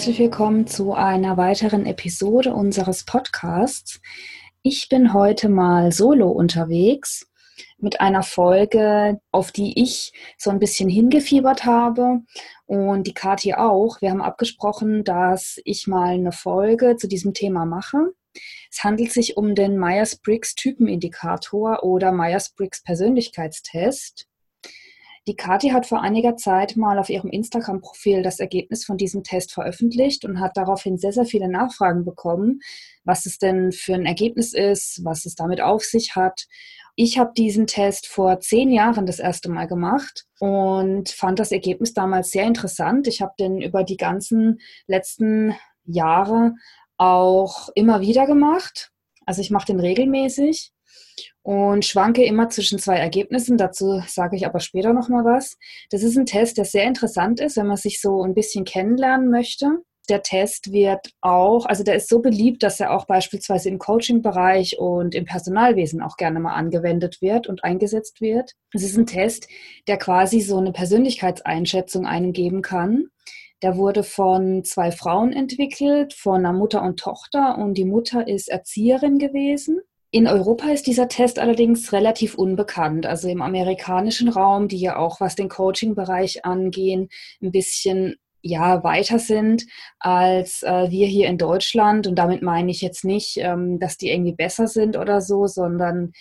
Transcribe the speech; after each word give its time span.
Herzlich 0.00 0.18
willkommen 0.18 0.66
zu 0.66 0.94
einer 0.94 1.36
weiteren 1.36 1.84
Episode 1.84 2.54
unseres 2.54 3.04
Podcasts. 3.04 4.00
Ich 4.62 4.88
bin 4.88 5.12
heute 5.12 5.50
mal 5.50 5.92
solo 5.92 6.30
unterwegs 6.30 7.28
mit 7.76 8.00
einer 8.00 8.22
Folge, 8.22 9.20
auf 9.30 9.52
die 9.52 9.78
ich 9.78 10.14
so 10.38 10.48
ein 10.48 10.58
bisschen 10.58 10.88
hingefiebert 10.88 11.66
habe 11.66 12.20
und 12.64 13.08
die 13.08 13.12
Kathi 13.12 13.52
auch. 13.52 14.00
Wir 14.00 14.08
haben 14.08 14.22
abgesprochen, 14.22 15.04
dass 15.04 15.60
ich 15.66 15.86
mal 15.86 16.14
eine 16.14 16.32
Folge 16.32 16.96
zu 16.96 17.06
diesem 17.06 17.34
Thema 17.34 17.66
mache. 17.66 17.98
Es 18.70 18.82
handelt 18.82 19.12
sich 19.12 19.36
um 19.36 19.54
den 19.54 19.78
Myers-Briggs 19.78 20.54
Typenindikator 20.54 21.84
oder 21.84 22.10
Myers-Briggs 22.10 22.82
Persönlichkeitstest. 22.84 24.29
Die 25.26 25.36
Kathi 25.36 25.68
hat 25.68 25.86
vor 25.86 26.00
einiger 26.00 26.36
Zeit 26.36 26.76
mal 26.76 26.98
auf 26.98 27.10
ihrem 27.10 27.30
Instagram-Profil 27.30 28.22
das 28.22 28.40
Ergebnis 28.40 28.84
von 28.86 28.96
diesem 28.96 29.22
Test 29.22 29.52
veröffentlicht 29.52 30.24
und 30.24 30.40
hat 30.40 30.56
daraufhin 30.56 30.96
sehr, 30.96 31.12
sehr 31.12 31.26
viele 31.26 31.48
Nachfragen 31.48 32.04
bekommen, 32.04 32.60
was 33.04 33.26
es 33.26 33.38
denn 33.38 33.70
für 33.70 33.94
ein 33.94 34.06
Ergebnis 34.06 34.54
ist, 34.54 35.04
was 35.04 35.26
es 35.26 35.34
damit 35.34 35.60
auf 35.60 35.84
sich 35.84 36.16
hat. 36.16 36.46
Ich 36.96 37.18
habe 37.18 37.32
diesen 37.36 37.66
Test 37.66 38.06
vor 38.06 38.40
zehn 38.40 38.70
Jahren 38.70 39.04
das 39.04 39.18
erste 39.18 39.50
Mal 39.50 39.66
gemacht 39.66 40.26
und 40.38 41.10
fand 41.10 41.38
das 41.38 41.52
Ergebnis 41.52 41.92
damals 41.92 42.30
sehr 42.30 42.44
interessant. 42.44 43.06
Ich 43.06 43.20
habe 43.20 43.34
den 43.38 43.60
über 43.60 43.84
die 43.84 43.98
ganzen 43.98 44.60
letzten 44.86 45.54
Jahre 45.84 46.54
auch 46.96 47.68
immer 47.74 48.00
wieder 48.00 48.26
gemacht. 48.26 48.90
Also 49.26 49.42
ich 49.42 49.50
mache 49.50 49.66
den 49.66 49.80
regelmäßig 49.80 50.72
und 51.42 51.84
schwanke 51.84 52.24
immer 52.24 52.48
zwischen 52.48 52.78
zwei 52.78 52.96
Ergebnissen. 52.96 53.56
Dazu 53.56 54.02
sage 54.06 54.36
ich 54.36 54.46
aber 54.46 54.60
später 54.60 54.92
nochmal 54.92 55.24
was. 55.24 55.56
Das 55.90 56.02
ist 56.02 56.16
ein 56.16 56.26
Test, 56.26 56.58
der 56.58 56.64
sehr 56.64 56.84
interessant 56.84 57.40
ist, 57.40 57.56
wenn 57.56 57.66
man 57.66 57.76
sich 57.76 58.00
so 58.00 58.22
ein 58.22 58.34
bisschen 58.34 58.64
kennenlernen 58.64 59.30
möchte. 59.30 59.82
Der 60.08 60.22
Test 60.22 60.72
wird 60.72 61.12
auch, 61.20 61.66
also 61.66 61.84
der 61.84 61.94
ist 61.94 62.08
so 62.08 62.20
beliebt, 62.20 62.64
dass 62.64 62.80
er 62.80 62.92
auch 62.92 63.06
beispielsweise 63.06 63.68
im 63.68 63.78
Coaching-Bereich 63.78 64.76
und 64.78 65.14
im 65.14 65.24
Personalwesen 65.24 66.02
auch 66.02 66.16
gerne 66.16 66.40
mal 66.40 66.54
angewendet 66.54 67.22
wird 67.22 67.46
und 67.46 67.62
eingesetzt 67.62 68.20
wird. 68.20 68.54
Es 68.72 68.82
ist 68.82 68.96
ein 68.96 69.06
Test, 69.06 69.46
der 69.86 69.98
quasi 69.98 70.40
so 70.40 70.58
eine 70.58 70.72
Persönlichkeitseinschätzung 70.72 72.06
einem 72.06 72.32
geben 72.32 72.60
kann. 72.60 73.04
Der 73.62 73.76
wurde 73.76 74.02
von 74.02 74.64
zwei 74.64 74.90
Frauen 74.90 75.32
entwickelt, 75.32 76.14
von 76.14 76.44
einer 76.44 76.54
Mutter 76.54 76.82
und 76.82 76.98
Tochter 76.98 77.58
und 77.58 77.74
die 77.74 77.84
Mutter 77.84 78.26
ist 78.26 78.48
Erzieherin 78.48 79.18
gewesen 79.18 79.80
in 80.12 80.26
Europa 80.26 80.70
ist 80.70 80.86
dieser 80.86 81.08
Test 81.08 81.38
allerdings 81.38 81.92
relativ 81.92 82.34
unbekannt. 82.34 83.06
Also 83.06 83.28
im 83.28 83.42
amerikanischen 83.42 84.28
Raum, 84.28 84.68
die 84.68 84.80
ja 84.80 84.96
auch 84.96 85.20
was 85.20 85.36
den 85.36 85.48
Coaching-Bereich 85.48 86.44
angehen, 86.44 87.08
ein 87.40 87.52
bisschen 87.52 88.16
ja 88.42 88.82
weiter 88.82 89.18
sind 89.18 89.66
als 89.98 90.62
äh, 90.62 90.90
wir 90.90 91.06
hier 91.06 91.28
in 91.28 91.38
Deutschland. 91.38 92.06
Und 92.06 92.16
damit 92.16 92.42
meine 92.42 92.70
ich 92.70 92.80
jetzt 92.80 93.04
nicht, 93.04 93.36
ähm, 93.36 93.78
dass 93.78 93.98
die 93.98 94.10
irgendwie 94.10 94.34
besser 94.34 94.66
sind 94.66 94.96
oder 94.96 95.20
so, 95.20 95.46
sondern 95.46 96.12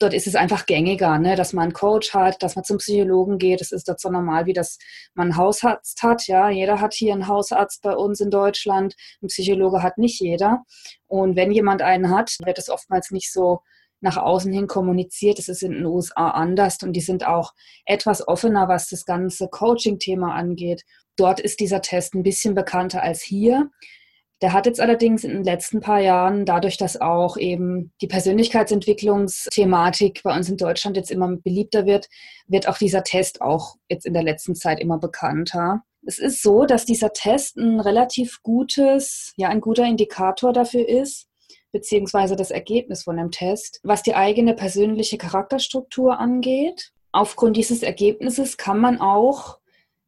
dort 0.00 0.14
ist 0.14 0.26
es 0.26 0.34
einfach 0.34 0.66
gängiger, 0.66 1.18
ne? 1.18 1.36
dass 1.36 1.52
man 1.52 1.64
einen 1.64 1.72
Coach 1.72 2.14
hat, 2.14 2.42
dass 2.42 2.56
man 2.56 2.64
zum 2.64 2.78
Psychologen 2.78 3.38
geht. 3.38 3.60
Es 3.60 3.70
ist 3.70 3.86
dort 3.86 4.00
so 4.00 4.10
normal, 4.10 4.46
wie 4.46 4.52
das 4.52 4.78
man 5.14 5.28
einen 5.28 5.36
Hausarzt 5.36 6.02
hat. 6.02 6.26
Ja, 6.26 6.48
jeder 6.48 6.80
hat 6.80 6.94
hier 6.94 7.12
einen 7.12 7.28
Hausarzt 7.28 7.82
bei 7.82 7.94
uns 7.94 8.20
in 8.20 8.30
Deutschland. 8.30 8.96
Ein 9.22 9.28
Psychologe 9.28 9.82
hat 9.82 9.98
nicht 9.98 10.18
jeder. 10.20 10.64
Und 11.06 11.36
wenn 11.36 11.52
jemand 11.52 11.82
einen 11.82 12.10
hat, 12.10 12.34
wird 12.44 12.58
es 12.58 12.70
oftmals 12.70 13.10
nicht 13.10 13.30
so 13.32 13.60
nach 14.00 14.16
außen 14.16 14.52
hin 14.52 14.66
kommuniziert. 14.66 15.38
Das 15.38 15.48
ist 15.48 15.62
in 15.62 15.72
den 15.72 15.86
USA 15.86 16.30
anders 16.30 16.78
und 16.82 16.94
die 16.94 17.02
sind 17.02 17.26
auch 17.26 17.52
etwas 17.84 18.26
offener, 18.26 18.68
was 18.68 18.88
das 18.88 19.04
ganze 19.04 19.48
Coaching-Thema 19.48 20.34
angeht. 20.34 20.82
Dort 21.16 21.40
ist 21.40 21.60
dieser 21.60 21.82
Test 21.82 22.14
ein 22.14 22.22
bisschen 22.22 22.54
bekannter 22.54 23.02
als 23.02 23.20
hier. 23.20 23.70
Der 24.42 24.52
hat 24.54 24.64
jetzt 24.64 24.80
allerdings 24.80 25.22
in 25.22 25.32
den 25.32 25.44
letzten 25.44 25.80
paar 25.80 26.00
Jahren, 26.00 26.46
dadurch, 26.46 26.78
dass 26.78 26.98
auch 27.00 27.36
eben 27.36 27.92
die 28.00 28.06
Persönlichkeitsentwicklungsthematik 28.06 30.22
bei 30.22 30.34
uns 30.34 30.48
in 30.48 30.56
Deutschland 30.56 30.96
jetzt 30.96 31.10
immer 31.10 31.36
beliebter 31.36 31.84
wird, 31.84 32.08
wird 32.46 32.66
auch 32.66 32.78
dieser 32.78 33.04
Test 33.04 33.42
auch 33.42 33.76
jetzt 33.90 34.06
in 34.06 34.14
der 34.14 34.22
letzten 34.22 34.54
Zeit 34.54 34.80
immer 34.80 34.96
bekannter. 34.98 35.82
Es 36.06 36.18
ist 36.18 36.42
so, 36.42 36.64
dass 36.64 36.86
dieser 36.86 37.12
Test 37.12 37.58
ein 37.58 37.80
relativ 37.80 38.40
gutes, 38.42 39.34
ja, 39.36 39.50
ein 39.50 39.60
guter 39.60 39.84
Indikator 39.84 40.54
dafür 40.54 40.88
ist, 40.88 41.26
beziehungsweise 41.72 42.34
das 42.34 42.50
Ergebnis 42.50 43.02
von 43.02 43.18
dem 43.18 43.30
Test, 43.30 43.80
was 43.82 44.02
die 44.02 44.14
eigene 44.14 44.54
persönliche 44.54 45.18
Charakterstruktur 45.18 46.18
angeht. 46.18 46.92
Aufgrund 47.12 47.58
dieses 47.58 47.82
Ergebnisses 47.82 48.56
kann 48.56 48.78
man 48.78 49.02
auch 49.02 49.58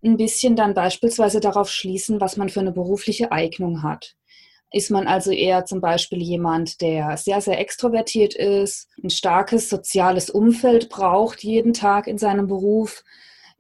ein 0.02 0.16
bisschen 0.16 0.56
dann 0.56 0.74
beispielsweise 0.74 1.40
darauf 1.40 1.70
schließen, 1.70 2.20
was 2.20 2.36
man 2.36 2.48
für 2.48 2.60
eine 2.60 2.72
berufliche 2.72 3.30
Eignung 3.30 3.82
hat. 3.82 4.16
Ist 4.72 4.90
man 4.90 5.06
also 5.06 5.30
eher 5.30 5.66
zum 5.66 5.80
Beispiel 5.80 6.22
jemand, 6.22 6.80
der 6.80 7.16
sehr, 7.18 7.40
sehr 7.40 7.60
extrovertiert 7.60 8.34
ist, 8.34 8.88
ein 9.02 9.10
starkes 9.10 9.68
soziales 9.68 10.30
Umfeld 10.30 10.88
braucht 10.88 11.42
jeden 11.42 11.74
Tag 11.74 12.06
in 12.06 12.16
seinem 12.16 12.46
Beruf? 12.46 13.02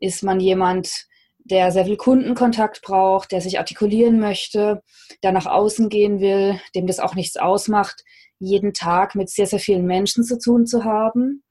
Ist 0.00 0.22
man 0.22 0.40
jemand, 0.40 1.06
der 1.38 1.70
sehr 1.70 1.84
viel 1.84 1.96
Kundenkontakt 1.96 2.80
braucht, 2.82 3.32
der 3.32 3.42
sich 3.42 3.58
artikulieren 3.58 4.20
möchte, 4.20 4.82
der 5.22 5.32
nach 5.32 5.46
außen 5.46 5.90
gehen 5.90 6.20
will, 6.20 6.58
dem 6.74 6.86
das 6.86 6.98
auch 6.98 7.14
nichts 7.14 7.36
ausmacht, 7.36 8.04
jeden 8.38 8.72
Tag 8.72 9.14
mit 9.14 9.28
sehr, 9.28 9.46
sehr 9.46 9.60
vielen 9.60 9.84
Menschen 9.84 10.24
zu 10.24 10.38
tun 10.38 10.66
zu 10.66 10.84
haben? 10.84 11.42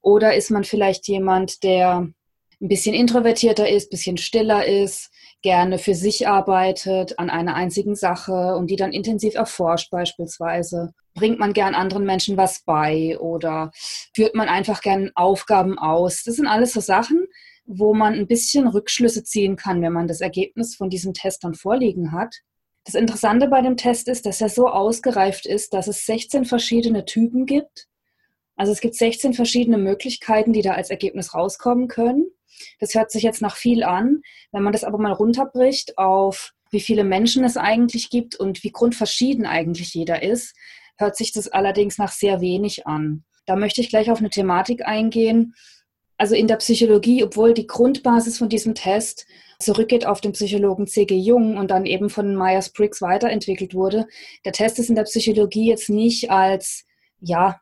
Oder 0.00 0.34
ist 0.34 0.50
man 0.50 0.64
vielleicht 0.64 1.08
jemand, 1.08 1.64
der 1.64 2.08
ein 2.60 2.68
bisschen 2.68 2.94
introvertierter 2.94 3.68
ist, 3.68 3.88
ein 3.88 3.90
bisschen 3.90 4.16
stiller 4.16 4.64
ist, 4.64 5.10
gerne 5.42 5.78
für 5.78 5.94
sich 5.94 6.26
arbeitet 6.26 7.18
an 7.18 7.30
einer 7.30 7.54
einzigen 7.54 7.94
Sache 7.94 8.56
und 8.56 8.68
die 8.70 8.76
dann 8.76 8.92
intensiv 8.92 9.34
erforscht 9.34 9.90
beispielsweise. 9.90 10.92
Bringt 11.14 11.38
man 11.38 11.52
gern 11.52 11.74
anderen 11.74 12.04
Menschen 12.04 12.36
was 12.36 12.62
bei 12.64 13.18
oder 13.18 13.70
führt 14.14 14.34
man 14.34 14.48
einfach 14.48 14.80
gern 14.80 15.10
Aufgaben 15.14 15.78
aus? 15.78 16.22
Das 16.24 16.36
sind 16.36 16.46
alles 16.46 16.72
so 16.72 16.80
Sachen, 16.80 17.26
wo 17.66 17.94
man 17.94 18.14
ein 18.14 18.26
bisschen 18.26 18.66
Rückschlüsse 18.66 19.24
ziehen 19.24 19.56
kann, 19.56 19.82
wenn 19.82 19.92
man 19.92 20.08
das 20.08 20.20
Ergebnis 20.20 20.74
von 20.74 20.90
diesem 20.90 21.14
Test 21.14 21.44
dann 21.44 21.54
vorliegen 21.54 22.12
hat. 22.12 22.34
Das 22.84 22.94
Interessante 22.94 23.48
bei 23.48 23.60
dem 23.60 23.76
Test 23.76 24.08
ist, 24.08 24.24
dass 24.24 24.40
er 24.40 24.48
so 24.48 24.68
ausgereift 24.68 25.44
ist, 25.44 25.74
dass 25.74 25.88
es 25.88 26.06
16 26.06 26.46
verschiedene 26.46 27.04
Typen 27.04 27.44
gibt. 27.44 27.86
Also 28.58 28.72
es 28.72 28.80
gibt 28.80 28.96
16 28.96 29.34
verschiedene 29.34 29.78
Möglichkeiten, 29.78 30.52
die 30.52 30.62
da 30.62 30.72
als 30.72 30.90
Ergebnis 30.90 31.32
rauskommen 31.32 31.86
können. 31.86 32.26
Das 32.80 32.94
hört 32.94 33.12
sich 33.12 33.22
jetzt 33.22 33.40
nach 33.40 33.56
viel 33.56 33.84
an. 33.84 34.20
Wenn 34.50 34.64
man 34.64 34.72
das 34.72 34.82
aber 34.84 34.98
mal 34.98 35.12
runterbricht 35.12 35.96
auf 35.96 36.52
wie 36.70 36.80
viele 36.80 37.04
Menschen 37.04 37.44
es 37.44 37.56
eigentlich 37.56 38.10
gibt 38.10 38.36
und 38.36 38.62
wie 38.64 38.72
grundverschieden 38.72 39.46
eigentlich 39.46 39.94
jeder 39.94 40.22
ist, 40.22 40.54
hört 40.98 41.16
sich 41.16 41.32
das 41.32 41.48
allerdings 41.48 41.96
nach 41.98 42.12
sehr 42.12 42.40
wenig 42.40 42.86
an. 42.86 43.24
Da 43.46 43.56
möchte 43.56 43.80
ich 43.80 43.88
gleich 43.88 44.10
auf 44.10 44.18
eine 44.18 44.28
Thematik 44.28 44.84
eingehen. 44.84 45.54
Also 46.18 46.34
in 46.34 46.48
der 46.48 46.56
Psychologie, 46.56 47.22
obwohl 47.22 47.54
die 47.54 47.68
Grundbasis 47.68 48.38
von 48.38 48.48
diesem 48.48 48.74
Test 48.74 49.24
zurückgeht 49.60 50.04
auf 50.04 50.20
den 50.20 50.32
Psychologen 50.32 50.88
C.G. 50.88 51.16
Jung 51.16 51.56
und 51.56 51.70
dann 51.70 51.86
eben 51.86 52.10
von 52.10 52.36
Myers-Briggs 52.36 53.00
weiterentwickelt 53.00 53.72
wurde, 53.72 54.08
der 54.44 54.52
Test 54.52 54.80
ist 54.80 54.88
in 54.88 54.96
der 54.96 55.04
Psychologie 55.04 55.68
jetzt 55.68 55.88
nicht 55.88 56.30
als 56.30 56.84
ja, 57.20 57.60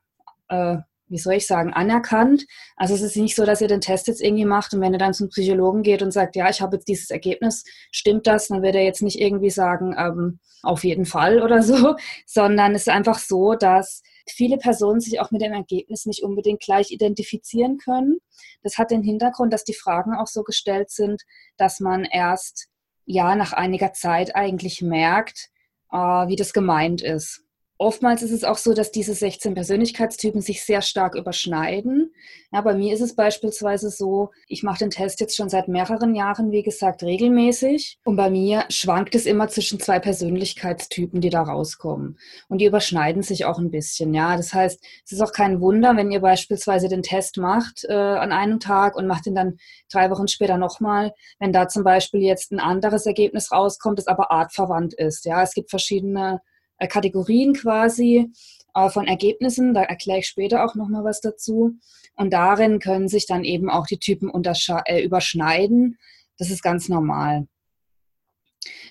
äh, 0.49 0.79
wie 1.09 1.19
soll 1.19 1.35
ich 1.35 1.47
sagen, 1.47 1.73
anerkannt. 1.73 2.47
Also 2.77 2.95
es 2.95 3.03
ist 3.03 3.17
nicht 3.17 3.37
so, 3.37 3.45
dass 3.45 3.61
ihr 3.61 3.69
den 3.69 3.81
Test 3.81 4.09
jetzt 4.09 4.21
irgendwie 4.21 4.45
macht 4.45 4.75
und 4.75 4.81
wenn 4.81 4.93
ihr 4.93 4.99
dann 4.99 5.15
zum 5.15 5.29
Psychologen 5.29 5.83
geht 5.83 6.03
und 6.03 6.11
sagt, 6.11 6.37
ja, 6.37 6.49
ich 6.51 6.61
habe 6.61 6.77
jetzt 6.77 6.89
dieses 6.89 7.11
Ergebnis, 7.11 7.65
stimmt 7.93 8.27
das, 8.27 8.49
dann 8.49 8.63
wird 8.63 8.75
er 8.75 8.83
jetzt 8.83 9.03
nicht 9.03 9.21
irgendwie 9.21 9.51
sagen, 9.51 9.95
ähm, 9.97 10.41
auf 10.63 10.85
jeden 10.85 11.05
Fall 11.05 11.43
oder 11.45 11.63
so, 11.63 11.97
sondern 12.27 12.75
es 12.75 12.83
ist 12.83 12.93
einfach 12.93 13.19
so, 13.19 13.55
dass 13.55 14.03
viele 14.29 14.59
Personen 14.59 15.01
sich 15.01 15.21
auch 15.21 15.31
mit 15.31 15.43
dem 15.43 15.53
Ergebnis 15.53 16.07
nicht 16.07 16.23
unbedingt 16.23 16.61
gleich 16.61 16.91
identifizieren 16.91 17.79
können. 17.79 18.19
Das 18.63 18.77
hat 18.77 18.91
den 18.91 19.03
Hintergrund, 19.03 19.53
dass 19.53 19.65
die 19.65 19.75
Fragen 19.75 20.15
auch 20.15 20.27
so 20.27 20.43
gestellt 20.43 20.91
sind, 20.91 21.23
dass 21.57 21.79
man 21.79 22.05
erst 22.05 22.67
ja 23.05 23.37
nach 23.37 23.53
einiger 23.53 23.93
Zeit 23.93 24.35
eigentlich 24.35 24.83
merkt, 24.83 25.51
äh, 25.93 25.97
wie 25.97 26.37
das 26.37 26.53
gemeint 26.53 27.03
ist. 27.03 27.46
Oftmals 27.79 28.23
ist 28.23 28.31
es 28.31 28.45
auch 28.45 28.57
so, 28.57 28.73
dass 28.73 28.91
diese 28.91 29.13
16 29.13 29.53
Persönlichkeitstypen 29.55 30.41
sich 30.41 30.65
sehr 30.65 30.81
stark 30.81 31.15
überschneiden. 31.15 32.15
Ja, 32.51 32.63
bei 32.63 32.75
mir 32.75 32.95
ist 32.95 33.03
es 33.03 33.15
beispielsweise 33.15 33.91
so, 33.91 34.31
ich 34.49 34.63
mache 34.63 34.79
den 34.79 34.91
Test 34.91 35.21
jetzt 35.21 35.37
schon 35.37 35.51
seit 35.51 35.69
mehreren 35.69 36.15
Jahren, 36.15 36.53
wie 36.53 36.63
gesagt, 36.63 37.03
regelmäßig. 37.03 37.99
Und 38.05 38.17
bei 38.17 38.31
mir 38.31 38.65
schwankt 38.71 39.15
es 39.15 39.27
immer 39.27 39.49
zwischen 39.49 39.79
zwei 39.79 39.99
Persönlichkeitstypen, 39.99 41.21
die 41.21 41.29
da 41.29 41.43
rauskommen. 41.43 42.19
Und 42.49 42.63
die 42.63 42.65
überschneiden 42.65 43.23
sich 43.23 43.45
auch 43.45 43.59
ein 43.59 43.71
bisschen. 43.71 44.15
Ja, 44.15 44.39
das 44.39 44.55
heißt, 44.55 44.83
es 45.05 45.13
ist 45.13 45.21
auch 45.21 45.33
kein 45.33 45.61
Wunder, 45.61 45.97
wenn 45.97 46.11
ihr 46.11 46.21
beispielsweise 46.21 46.89
den 46.89 47.03
Test 47.03 47.37
macht 47.37 47.85
äh, 47.85 47.93
an 47.93 48.33
einem 48.33 48.59
Tag 48.59 48.97
und 48.97 49.07
macht 49.07 49.27
ihn 49.27 49.35
dann 49.35 49.59
drei 49.93 50.11
Wochen 50.11 50.29
später 50.29 50.57
nochmal, 50.57 51.13
wenn 51.39 51.53
da 51.53 51.69
zum 51.69 51.85
Beispiel 51.85 52.23
jetzt 52.23 52.53
ein 52.53 52.61
anderes 52.61 53.05
Ergebnis 53.05 53.53
rauskommt, 53.53 53.99
das 53.99 54.07
aber 54.07 54.33
artverwandt 54.33 54.95
ist. 54.95 55.27
Ja, 55.27 55.43
es 55.43 55.53
gibt 55.53 55.69
verschiedene 55.69 56.41
äh, 56.79 56.89
Kategorien 56.89 57.55
quasi 57.55 58.31
äh, 58.75 58.89
von 58.91 59.07
Ergebnissen. 59.07 59.75
Da 59.75 59.83
erkläre 59.83 60.21
ich 60.21 60.27
später 60.27 60.65
auch 60.65 60.75
nochmal 60.75 61.05
was 61.05 61.21
dazu. 61.21 61.77
Und 62.15 62.33
darin 62.33 62.79
können 62.79 63.09
sich 63.09 63.27
dann 63.27 63.45
eben 63.45 63.71
auch 63.71 63.87
die 63.87 63.99
Typen 63.99 64.31
äh, 64.31 65.03
überschneiden. 65.03 65.99
Das 66.39 66.51
ist 66.51 66.63
ganz 66.63 66.89
normal. 66.89 67.47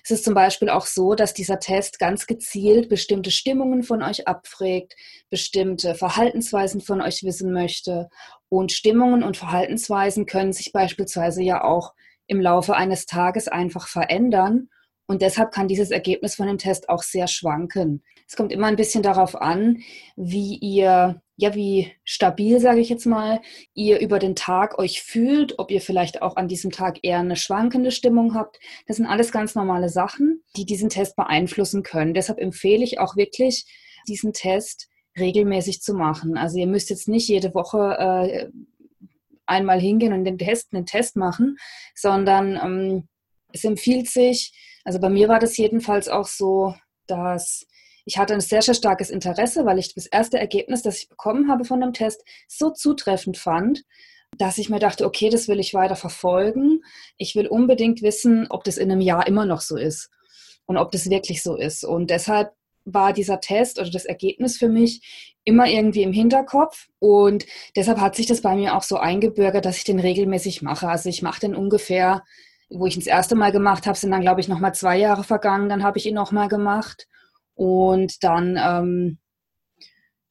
Es 0.02 0.10
ist 0.10 0.24
zum 0.24 0.34
Beispiel 0.34 0.70
auch 0.70 0.86
so, 0.86 1.14
dass 1.14 1.34
dieser 1.34 1.58
Test 1.58 1.98
ganz 1.98 2.26
gezielt 2.26 2.88
bestimmte 2.88 3.30
Stimmungen 3.30 3.82
von 3.82 4.02
euch 4.02 4.26
abfragt, 4.28 4.94
bestimmte 5.30 5.94
Verhaltensweisen 5.94 6.80
von 6.80 7.00
euch 7.00 7.24
wissen 7.24 7.52
möchte. 7.52 8.08
Und 8.48 8.72
Stimmungen 8.72 9.22
und 9.22 9.36
Verhaltensweisen 9.36 10.26
können 10.26 10.52
sich 10.52 10.72
beispielsweise 10.72 11.42
ja 11.42 11.64
auch 11.64 11.94
im 12.26 12.40
Laufe 12.40 12.74
eines 12.76 13.06
Tages 13.06 13.48
einfach 13.48 13.88
verändern. 13.88 14.68
Und 15.06 15.22
deshalb 15.22 15.52
kann 15.52 15.68
dieses 15.68 15.90
Ergebnis 15.90 16.34
von 16.34 16.48
dem 16.48 16.58
Test 16.58 16.88
auch 16.88 17.02
sehr 17.02 17.28
schwanken. 17.28 18.02
Es 18.26 18.34
kommt 18.34 18.52
immer 18.52 18.66
ein 18.66 18.76
bisschen 18.76 19.04
darauf 19.04 19.40
an, 19.40 19.78
wie 20.16 20.56
ihr, 20.56 21.22
ja, 21.36 21.54
wie 21.54 21.92
stabil, 22.04 22.58
sage 22.58 22.80
ich 22.80 22.88
jetzt 22.88 23.06
mal, 23.06 23.40
ihr 23.72 24.00
über 24.00 24.18
den 24.18 24.34
Tag 24.34 24.78
euch 24.78 25.02
fühlt, 25.02 25.60
ob 25.60 25.70
ihr 25.70 25.80
vielleicht 25.80 26.22
auch 26.22 26.34
an 26.34 26.48
diesem 26.48 26.72
Tag 26.72 26.98
eher 27.02 27.20
eine 27.20 27.36
schwankende 27.36 27.92
Stimmung 27.92 28.34
habt. 28.34 28.58
Das 28.88 28.96
sind 28.96 29.06
alles 29.06 29.30
ganz 29.30 29.54
normale 29.54 29.88
Sachen, 29.88 30.42
die 30.56 30.66
diesen 30.66 30.88
Test 30.88 31.14
beeinflussen 31.14 31.84
können. 31.84 32.14
Deshalb 32.14 32.40
empfehle 32.40 32.82
ich 32.82 32.98
auch 32.98 33.16
wirklich, 33.16 33.64
diesen 34.08 34.32
Test 34.32 34.88
regelmäßig 35.18 35.82
zu 35.82 35.94
machen. 35.94 36.36
Also 36.36 36.58
ihr 36.58 36.66
müsst 36.66 36.90
jetzt 36.90 37.08
nicht 37.08 37.28
jede 37.28 37.54
Woche 37.54 37.96
äh, 37.98 38.50
einmal 39.46 39.80
hingehen 39.80 40.12
und 40.12 40.24
den 40.24 40.38
Test, 40.38 40.72
einen 40.72 40.86
Test 40.86 41.16
machen, 41.16 41.56
sondern 41.94 42.58
ähm, 42.62 43.08
es 43.52 43.64
empfiehlt 43.64 44.08
sich, 44.08 44.52
also 44.86 45.00
bei 45.00 45.10
mir 45.10 45.28
war 45.28 45.40
das 45.40 45.56
jedenfalls 45.56 46.08
auch 46.08 46.28
so, 46.28 46.76
dass 47.08 47.66
ich 48.04 48.18
hatte 48.18 48.34
ein 48.34 48.40
sehr, 48.40 48.62
sehr 48.62 48.74
starkes 48.74 49.10
Interesse, 49.10 49.66
weil 49.66 49.80
ich 49.80 49.92
das 49.92 50.06
erste 50.06 50.38
Ergebnis, 50.38 50.82
das 50.82 50.98
ich 50.98 51.08
bekommen 51.08 51.50
habe 51.50 51.64
von 51.64 51.80
dem 51.80 51.92
Test, 51.92 52.22
so 52.46 52.70
zutreffend 52.70 53.36
fand, 53.36 53.82
dass 54.38 54.58
ich 54.58 54.70
mir 54.70 54.78
dachte, 54.78 55.04
okay, 55.04 55.28
das 55.28 55.48
will 55.48 55.58
ich 55.58 55.74
weiter 55.74 55.96
verfolgen. 55.96 56.84
Ich 57.16 57.34
will 57.34 57.48
unbedingt 57.48 58.00
wissen, 58.00 58.46
ob 58.48 58.62
das 58.62 58.76
in 58.76 58.92
einem 58.92 59.00
Jahr 59.00 59.26
immer 59.26 59.44
noch 59.44 59.60
so 59.60 59.76
ist 59.76 60.08
und 60.66 60.76
ob 60.76 60.92
das 60.92 61.10
wirklich 61.10 61.42
so 61.42 61.56
ist. 61.56 61.82
Und 61.82 62.10
deshalb 62.10 62.52
war 62.84 63.12
dieser 63.12 63.40
Test 63.40 63.80
oder 63.80 63.90
das 63.90 64.04
Ergebnis 64.04 64.56
für 64.56 64.68
mich 64.68 65.34
immer 65.42 65.66
irgendwie 65.66 66.04
im 66.04 66.12
Hinterkopf 66.12 66.86
und 67.00 67.44
deshalb 67.74 67.98
hat 67.98 68.14
sich 68.14 68.26
das 68.26 68.40
bei 68.40 68.54
mir 68.54 68.76
auch 68.76 68.84
so 68.84 68.98
eingebürgert, 68.98 69.64
dass 69.64 69.78
ich 69.78 69.84
den 69.84 69.98
regelmäßig 69.98 70.62
mache. 70.62 70.88
Also 70.88 71.08
ich 71.08 71.22
mache 71.22 71.40
den 71.40 71.56
ungefähr, 71.56 72.22
wo 72.68 72.86
ich 72.86 72.96
ihn 72.96 73.00
das 73.00 73.06
erste 73.06 73.34
Mal 73.34 73.52
gemacht 73.52 73.86
habe, 73.86 73.96
sind 73.96 74.10
dann 74.10 74.22
glaube 74.22 74.40
ich 74.40 74.48
noch 74.48 74.58
mal 74.58 74.72
zwei 74.72 74.96
Jahre 74.98 75.24
vergangen. 75.24 75.68
Dann 75.68 75.82
habe 75.82 75.98
ich 75.98 76.06
ihn 76.06 76.14
noch 76.14 76.32
mal 76.32 76.48
gemacht 76.48 77.06
und 77.54 78.22
dann 78.24 78.58
ähm, 78.60 79.18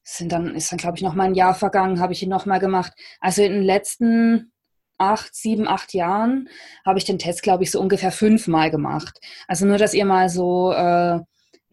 sind 0.03 0.31
dann, 0.31 0.55
ist 0.55 0.71
dann, 0.71 0.77
glaube 0.77 0.97
ich, 0.97 1.03
noch 1.03 1.15
mal 1.15 1.23
ein 1.23 1.33
Jahr 1.33 1.55
vergangen, 1.55 1.99
habe 1.99 2.13
ich 2.13 2.21
ihn 2.21 2.29
noch 2.29 2.45
mal 2.45 2.59
gemacht. 2.59 2.93
Also 3.19 3.41
in 3.41 3.53
den 3.53 3.63
letzten 3.63 4.51
acht, 4.97 5.35
sieben, 5.35 5.67
acht 5.67 5.93
Jahren 5.93 6.47
habe 6.85 6.99
ich 6.99 7.05
den 7.05 7.19
Test, 7.19 7.41
glaube 7.41 7.63
ich, 7.63 7.71
so 7.71 7.81
ungefähr 7.81 8.11
fünfmal 8.11 8.69
gemacht. 8.71 9.19
Also 9.47 9.65
nur, 9.65 9.77
dass 9.77 9.93
ihr 9.93 10.05
mal 10.05 10.29
so 10.29 10.71
äh, 10.71 11.19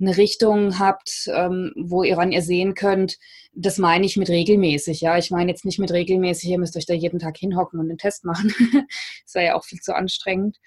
eine 0.00 0.16
Richtung 0.16 0.78
habt, 0.78 1.28
ähm, 1.32 1.72
wo 1.76 2.02
ihr 2.02 2.18
an 2.18 2.32
ihr 2.32 2.42
sehen 2.42 2.74
könnt, 2.74 3.18
das 3.54 3.78
meine 3.78 4.06
ich 4.06 4.16
mit 4.16 4.28
regelmäßig. 4.28 5.00
Ja, 5.00 5.18
ich 5.18 5.30
meine 5.30 5.50
jetzt 5.50 5.64
nicht 5.64 5.78
mit 5.78 5.92
regelmäßig, 5.92 6.50
ihr 6.50 6.58
müsst 6.58 6.76
euch 6.76 6.86
da 6.86 6.94
jeden 6.94 7.18
Tag 7.18 7.36
hinhocken 7.36 7.78
und 7.80 7.88
den 7.88 7.98
Test 7.98 8.24
machen. 8.24 8.52
das 9.24 9.34
wäre 9.34 9.46
ja 9.46 9.54
auch 9.54 9.64
viel 9.64 9.80
zu 9.80 9.94
anstrengend. 9.94 10.58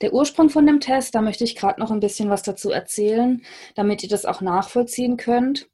Der 0.00 0.12
Ursprung 0.12 0.50
von 0.50 0.66
dem 0.66 0.80
Test, 0.80 1.14
da 1.14 1.22
möchte 1.22 1.44
ich 1.44 1.54
gerade 1.54 1.80
noch 1.80 1.92
ein 1.92 2.00
bisschen 2.00 2.28
was 2.28 2.42
dazu 2.42 2.70
erzählen, 2.70 3.42
damit 3.76 4.02
ihr 4.02 4.08
das 4.08 4.24
auch 4.24 4.40
nachvollziehen 4.40 5.16
könnt. 5.16 5.68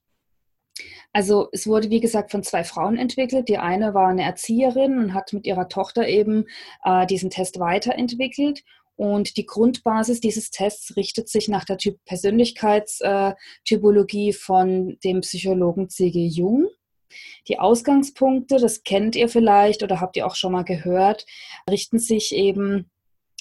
Also 1.12 1.48
es 1.52 1.66
wurde, 1.66 1.88
wie 1.90 2.00
gesagt, 2.00 2.30
von 2.30 2.42
zwei 2.42 2.64
Frauen 2.64 2.98
entwickelt. 2.98 3.48
Die 3.48 3.58
eine 3.58 3.94
war 3.94 4.08
eine 4.08 4.22
Erzieherin 4.22 4.98
und 4.98 5.14
hat 5.14 5.32
mit 5.32 5.46
ihrer 5.46 5.68
Tochter 5.68 6.06
eben 6.06 6.44
äh, 6.84 7.06
diesen 7.06 7.30
Test 7.30 7.58
weiterentwickelt. 7.58 8.62
Und 8.98 9.36
die 9.36 9.46
Grundbasis 9.46 10.20
dieses 10.20 10.50
Tests 10.50 10.96
richtet 10.96 11.28
sich 11.28 11.46
nach 11.46 11.64
der 11.64 11.78
typ 11.78 12.04
Persönlichkeitstypologie 12.04 14.32
von 14.32 14.98
dem 15.04 15.20
Psychologen 15.20 15.88
C.G. 15.88 16.26
Jung. 16.26 16.66
Die 17.46 17.60
Ausgangspunkte, 17.60 18.56
das 18.56 18.82
kennt 18.82 19.14
ihr 19.14 19.28
vielleicht 19.28 19.84
oder 19.84 20.00
habt 20.00 20.16
ihr 20.16 20.26
auch 20.26 20.34
schon 20.34 20.50
mal 20.50 20.64
gehört, 20.64 21.26
richten 21.70 22.00
sich 22.00 22.34
eben 22.34 22.90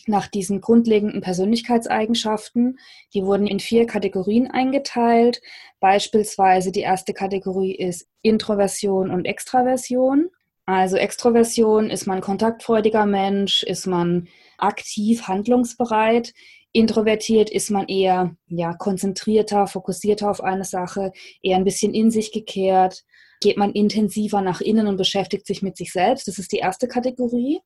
nach 0.05 0.27
diesen 0.27 0.61
grundlegenden 0.61 1.21
Persönlichkeitseigenschaften. 1.21 2.77
Die 3.15 3.25
wurden 3.25 3.47
in 3.47 3.59
vier 3.59 3.87
Kategorien 3.87 4.51
eingeteilt. 4.51 5.41
Beispielsweise 5.79 6.71
die 6.71 6.81
erste 6.81 7.13
Kategorie 7.13 7.73
ist 7.73 8.07
Introversion 8.21 9.09
und 9.09 9.25
Extraversion. 9.25 10.29
Also 10.67 10.97
Extroversion 10.97 11.89
ist 11.89 12.05
man 12.05 12.21
kontaktfreudiger 12.21 13.07
Mensch, 13.07 13.63
ist 13.63 13.87
man 13.87 14.27
aktiv, 14.57 15.27
handlungsbereit. 15.27 16.33
Introvertiert 16.71 17.49
ist 17.49 17.71
man 17.71 17.87
eher 17.87 18.35
ja, 18.47 18.73
konzentrierter, 18.73 19.67
fokussierter 19.67 20.29
auf 20.29 20.43
eine 20.43 20.65
Sache, 20.65 21.11
eher 21.41 21.57
ein 21.57 21.63
bisschen 21.63 21.93
in 21.93 22.11
sich 22.11 22.31
gekehrt. 22.31 23.03
Geht 23.41 23.57
man 23.57 23.71
intensiver 23.71 24.41
nach 24.41 24.61
innen 24.61 24.87
und 24.87 24.97
beschäftigt 24.97 25.45
sich 25.47 25.61
mit 25.61 25.77
sich 25.77 25.91
selbst. 25.91 26.27
Das 26.27 26.39
ist 26.39 26.51
die 26.51 26.57
erste 26.57 26.87
Kategorie. 26.87 27.61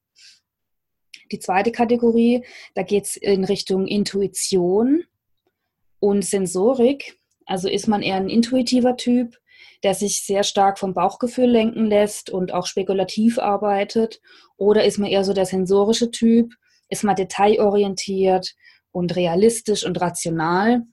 Die 1.31 1.39
zweite 1.39 1.71
Kategorie, 1.71 2.45
da 2.75 2.83
geht 2.83 3.05
es 3.05 3.15
in 3.15 3.45
Richtung 3.45 3.87
Intuition 3.87 5.05
und 5.99 6.25
Sensorik. 6.25 7.19
Also 7.45 7.69
ist 7.69 7.87
man 7.87 8.01
eher 8.01 8.15
ein 8.15 8.29
intuitiver 8.29 8.97
Typ, 8.97 9.37
der 9.83 9.93
sich 9.93 10.23
sehr 10.25 10.43
stark 10.43 10.77
vom 10.77 10.93
Bauchgefühl 10.93 11.49
lenken 11.49 11.85
lässt 11.85 12.29
und 12.29 12.53
auch 12.53 12.65
spekulativ 12.65 13.39
arbeitet? 13.39 14.21
Oder 14.57 14.83
ist 14.83 14.99
man 14.99 15.09
eher 15.09 15.23
so 15.23 15.33
der 15.33 15.45
sensorische 15.45 16.11
Typ? 16.11 16.53
Ist 16.91 17.03
man 17.03 17.15
detailorientiert 17.15 18.53
und 18.91 19.15
realistisch 19.15 19.83
und 19.83 19.99
rational? 19.99 20.83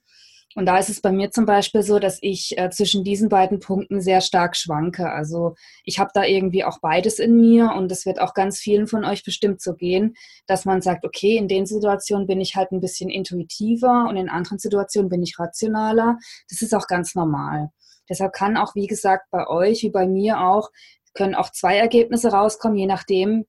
Und 0.55 0.67
da 0.67 0.79
ist 0.79 0.89
es 0.89 1.03
bei 1.03 1.13
mir 1.13 1.31
zum 1.31 1.44
Beispiel 1.44 1.82
so, 1.82 1.99
dass 1.99 2.19
ich 2.22 2.56
äh, 2.56 2.70
zwischen 2.70 3.05
diesen 3.05 3.29
beiden 3.29 3.61
Punkten 3.61 4.01
sehr 4.01 4.20
stark 4.20 4.56
schwanke. 4.56 5.11
Also 5.11 5.55
ich 5.84 5.99
habe 5.99 6.11
da 6.15 6.25
irgendwie 6.25 6.65
auch 6.65 6.79
beides 6.81 7.19
in 7.19 7.37
mir 7.37 7.72
und 7.77 7.93
es 7.93 8.06
wird 8.06 8.20
auch 8.20 8.32
ganz 8.32 8.58
vielen 8.58 8.87
von 8.87 9.05
euch 9.05 9.22
bestimmt 9.25 9.61
so 9.61 9.75
gehen, 9.75 10.15
dass 10.46 10.65
man 10.65 10.81
sagt, 10.81 11.05
okay, 11.05 11.37
in 11.37 11.49
den 11.49 11.67
Situationen 11.67 12.27
bin 12.27 12.41
ich 12.41 12.56
halt 12.56 12.72
ein 12.72 12.81
bisschen 12.81 13.11
intuitiver 13.11 14.06
und 14.08 14.17
in 14.17 14.31
anderen 14.31 14.58
Situationen 14.58 15.11
bin 15.11 15.22
ich 15.22 15.39
rationaler. 15.39 16.19
Das 16.49 16.63
ist 16.63 16.75
auch 16.75 16.87
ganz 16.87 17.15
normal. 17.15 17.69
Deshalb 18.08 18.32
kann 18.32 18.56
auch, 18.56 18.75
wie 18.75 18.87
gesagt, 18.87 19.27
bei 19.31 19.46
euch 19.46 19.82
wie 19.82 19.91
bei 19.91 20.06
mir 20.06 20.41
auch, 20.41 20.70
können 21.15 21.34
auch 21.34 21.53
zwei 21.53 21.77
Ergebnisse 21.77 22.31
rauskommen, 22.31 22.79
je 22.79 22.87
nachdem, 22.87 23.44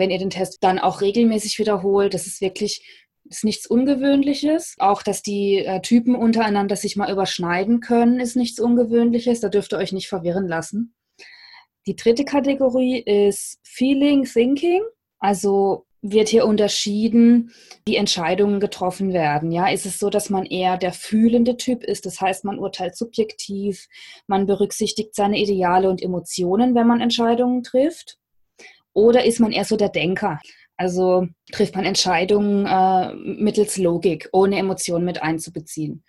wenn 0.00 0.10
ihr 0.10 0.18
den 0.18 0.30
Test 0.30 0.58
dann 0.62 0.80
auch 0.80 1.00
regelmäßig 1.00 1.58
wiederholt. 1.60 2.14
Das 2.14 2.26
ist 2.26 2.40
wirklich 2.40 2.82
ist 3.30 3.44
nichts 3.44 3.66
Ungewöhnliches. 3.66 4.74
Auch, 4.78 5.02
dass 5.02 5.22
die 5.22 5.58
äh, 5.58 5.80
Typen 5.80 6.16
untereinander 6.16 6.74
sich 6.74 6.96
mal 6.96 7.12
überschneiden 7.12 7.80
können, 7.80 8.18
ist 8.18 8.36
nichts 8.36 8.58
Ungewöhnliches. 8.58 9.40
Da 9.40 9.48
dürft 9.48 9.72
ihr 9.72 9.78
euch 9.78 9.92
nicht 9.92 10.08
verwirren 10.08 10.48
lassen. 10.48 10.94
Die 11.86 11.96
dritte 11.96 12.24
Kategorie 12.24 12.98
ist 13.00 13.58
Feeling 13.62 14.24
Thinking. 14.24 14.82
Also 15.20 15.86
wird 16.02 16.28
hier 16.28 16.46
unterschieden, 16.46 17.52
wie 17.84 17.96
Entscheidungen 17.96 18.58
getroffen 18.58 19.12
werden. 19.12 19.52
Ja, 19.52 19.68
ist 19.68 19.86
es 19.86 19.98
so, 19.98 20.08
dass 20.08 20.30
man 20.30 20.46
eher 20.46 20.78
der 20.78 20.92
fühlende 20.92 21.56
Typ 21.56 21.84
ist? 21.84 22.06
Das 22.06 22.20
heißt, 22.20 22.44
man 22.44 22.58
urteilt 22.58 22.96
subjektiv, 22.96 23.86
man 24.26 24.46
berücksichtigt 24.46 25.14
seine 25.14 25.38
Ideale 25.38 25.90
und 25.90 26.02
Emotionen, 26.02 26.74
wenn 26.74 26.86
man 26.86 27.00
Entscheidungen 27.00 27.62
trifft. 27.62 28.19
Oder 28.92 29.24
ist 29.24 29.40
man 29.40 29.52
eher 29.52 29.64
so 29.64 29.76
der 29.76 29.88
Denker? 29.88 30.40
Also 30.76 31.26
trifft 31.52 31.76
man 31.76 31.84
Entscheidungen 31.84 32.66
äh, 32.66 33.14
mittels 33.14 33.76
Logik, 33.76 34.28
ohne 34.32 34.58
Emotionen 34.58 35.04
mit 35.04 35.22
einzubeziehen. 35.22 36.04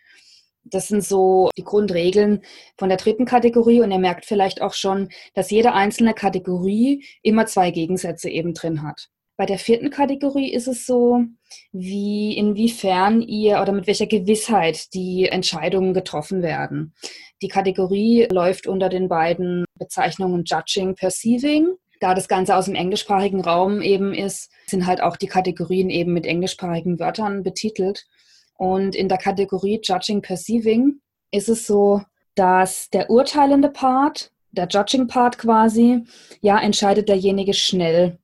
Das 0.63 0.87
sind 0.87 1.03
so 1.03 1.49
die 1.57 1.63
Grundregeln 1.63 2.41
von 2.77 2.89
der 2.89 2.97
dritten 2.97 3.25
Kategorie 3.25 3.81
und 3.81 3.91
ihr 3.91 3.99
merkt 3.99 4.25
vielleicht 4.25 4.61
auch 4.61 4.73
schon, 4.73 5.09
dass 5.33 5.51
jede 5.51 5.73
einzelne 5.73 6.13
Kategorie 6.13 7.03
immer 7.23 7.47
zwei 7.47 7.71
Gegensätze 7.71 8.29
eben 8.29 8.53
drin 8.53 8.83
hat. 8.83 9.09
Bei 9.37 9.45
der 9.45 9.57
vierten 9.57 9.89
Kategorie 9.89 10.53
ist 10.53 10.67
es 10.67 10.85
so, 10.85 11.23
wie 11.71 12.37
inwiefern 12.37 13.21
ihr 13.21 13.59
oder 13.61 13.71
mit 13.71 13.87
welcher 13.87 14.05
Gewissheit 14.05 14.93
die 14.93 15.25
Entscheidungen 15.25 15.93
getroffen 15.93 16.43
werden. 16.43 16.93
Die 17.41 17.47
Kategorie 17.47 18.27
läuft 18.31 18.67
unter 18.67 18.87
den 18.87 19.09
beiden 19.09 19.65
Bezeichnungen 19.79 20.43
Judging, 20.45 20.93
Perceiving 20.93 21.75
da 22.01 22.15
das 22.15 22.27
Ganze 22.27 22.55
aus 22.55 22.65
dem 22.65 22.75
englischsprachigen 22.75 23.41
Raum 23.41 23.81
eben 23.81 24.13
ist, 24.13 24.51
sind 24.65 24.87
halt 24.87 25.01
auch 25.01 25.15
die 25.15 25.27
Kategorien 25.27 25.89
eben 25.89 26.11
mit 26.11 26.25
englischsprachigen 26.25 26.99
Wörtern 26.99 27.43
betitelt. 27.43 28.07
Und 28.57 28.95
in 28.95 29.07
der 29.07 29.19
Kategorie 29.19 29.79
Judging 29.81 30.21
Perceiving 30.21 30.99
ist 31.31 31.47
es 31.47 31.67
so, 31.67 32.01
dass 32.33 32.89
der 32.89 33.11
urteilende 33.11 33.69
Part, 33.69 34.31
der 34.51 34.67
Judging 34.67 35.07
Part 35.07 35.37
quasi, 35.37 36.03
ja, 36.41 36.59
entscheidet 36.59 37.07
derjenige 37.07 37.53
schnell, 37.53 38.17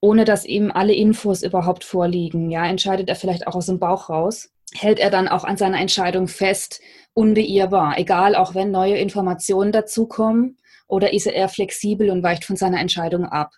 ohne 0.00 0.26
dass 0.26 0.44
ihm 0.44 0.70
alle 0.70 0.92
Infos 0.92 1.42
überhaupt 1.42 1.84
vorliegen. 1.84 2.50
Ja, 2.50 2.66
entscheidet 2.66 3.08
er 3.08 3.16
vielleicht 3.16 3.46
auch 3.46 3.54
aus 3.54 3.66
dem 3.66 3.78
Bauch 3.78 4.10
raus. 4.10 4.50
Hält 4.74 4.98
er 4.98 5.10
dann 5.10 5.28
auch 5.28 5.44
an 5.44 5.56
seiner 5.56 5.80
Entscheidung 5.80 6.28
fest, 6.28 6.80
unbeirrbar, 7.14 7.98
egal 7.98 8.34
auch 8.34 8.54
wenn 8.54 8.70
neue 8.70 8.96
Informationen 8.98 9.72
dazukommen 9.72 10.58
oder 10.92 11.14
ist 11.14 11.26
er 11.26 11.32
eher 11.32 11.48
flexibel 11.48 12.10
und 12.10 12.22
weicht 12.22 12.44
von 12.44 12.56
seiner 12.56 12.78
Entscheidung 12.78 13.24
ab? 13.24 13.52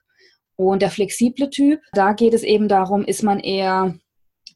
Und 0.55 0.83
der 0.83 0.91
flexible 0.91 1.51
Typ, 1.51 1.81
da 1.93 2.13
geht 2.13 2.33
es 2.33 2.45
eben 2.45 2.69
darum, 2.69 3.05
ist 3.05 3.25
man 3.25 3.41
eher 3.41 3.97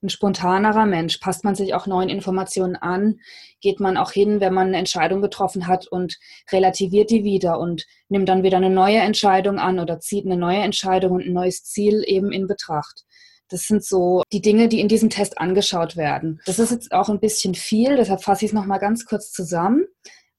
ein 0.01 0.09
spontanerer 0.09 0.87
Mensch? 0.87 1.19
Passt 1.19 1.43
man 1.43 1.57
sich 1.57 1.75
auch 1.75 1.89
neuen 1.89 2.09
Informationen 2.09 2.77
an? 2.77 3.19
Geht 3.61 3.81
man 3.81 3.97
auch 3.97 4.13
hin, 4.13 4.41
wenn 4.41 4.55
man 4.55 4.69
eine 4.69 4.77
Entscheidung 4.77 5.21
getroffen 5.23 5.67
hat 5.67 5.89
und 5.89 6.19
relativiert 6.53 7.11
die 7.11 7.25
wieder 7.25 7.59
und 7.59 7.85
nimmt 8.09 8.29
dann 8.29 8.45
wieder 8.45 8.59
eine 8.59 8.71
neue 8.71 8.99
Entscheidung 8.99 9.59
an 9.59 9.81
oder 9.81 9.99
zieht 9.99 10.25
eine 10.25 10.37
neue 10.37 10.59
Entscheidung 10.59 11.11
und 11.15 11.27
ein 11.27 11.33
neues 11.33 11.65
Ziel 11.65 12.05
eben 12.07 12.31
in 12.31 12.47
Betracht? 12.47 13.07
Das 13.49 13.63
sind 13.63 13.83
so 13.85 14.23
die 14.33 14.43
Dinge, 14.43 14.69
die 14.69 14.79
in 14.79 14.89
diesem 14.89 15.11
Test 15.11 15.39
angeschaut 15.39 15.97
werden. 15.97 16.41
Das 16.47 16.61
ist 16.61 16.71
jetzt 16.71 16.93
auch 16.93 17.09
ein 17.09 17.19
bisschen 17.19 17.55
viel, 17.55 17.97
deshalb 17.97 18.23
fasse 18.23 18.45
ich 18.45 18.51
es 18.51 18.55
nochmal 18.55 18.79
ganz 18.79 19.05
kurz 19.05 19.33
zusammen. 19.33 19.87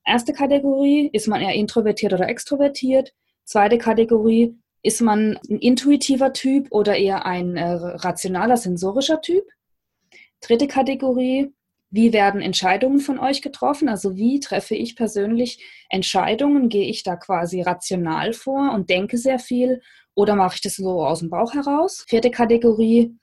Erste 0.06 0.34
Kategorie, 0.34 1.10
ist 1.14 1.28
man 1.28 1.42
eher 1.42 1.54
introvertiert 1.54 2.14
oder 2.14 2.28
extrovertiert? 2.28 3.14
Zweite 3.44 3.78
Kategorie, 3.78 4.56
ist 4.82 5.02
man 5.02 5.38
ein 5.50 5.60
intuitiver 5.60 6.34
Typ 6.34 6.68
oder 6.72 6.96
eher 6.96 7.26
ein 7.26 7.58
äh, 7.58 7.74
rationaler, 7.74 8.58
sensorischer 8.58 9.22
Typ? 9.22 9.44
Dritte 10.42 10.68
Kategorie, 10.68 11.54
wie 11.92 12.14
werden 12.14 12.42
Entscheidungen 12.42 13.00
von 13.00 13.20
euch 13.20 13.42
getroffen? 13.42 13.90
Also 13.90 14.16
wie 14.16 14.40
treffe 14.40 14.76
ich 14.76 14.96
persönlich 14.96 15.64
Entscheidungen? 15.90 16.70
Gehe 16.70 16.88
ich 16.88 17.04
da 17.04 17.16
quasi 17.16 17.62
rational 17.62 18.34
vor 18.34 18.72
und 18.74 18.90
denke 18.90 19.18
sehr 19.18 19.40
viel 19.40 19.82
oder 20.14 20.36
mache 20.36 20.56
ich 20.56 20.62
das 20.62 20.76
so 20.76 21.04
aus 21.04 21.20
dem 21.20 21.30
Bauch 21.30 21.54
heraus? 21.54 22.06
Vierte 22.08 22.30
Kategorie, 22.30 23.16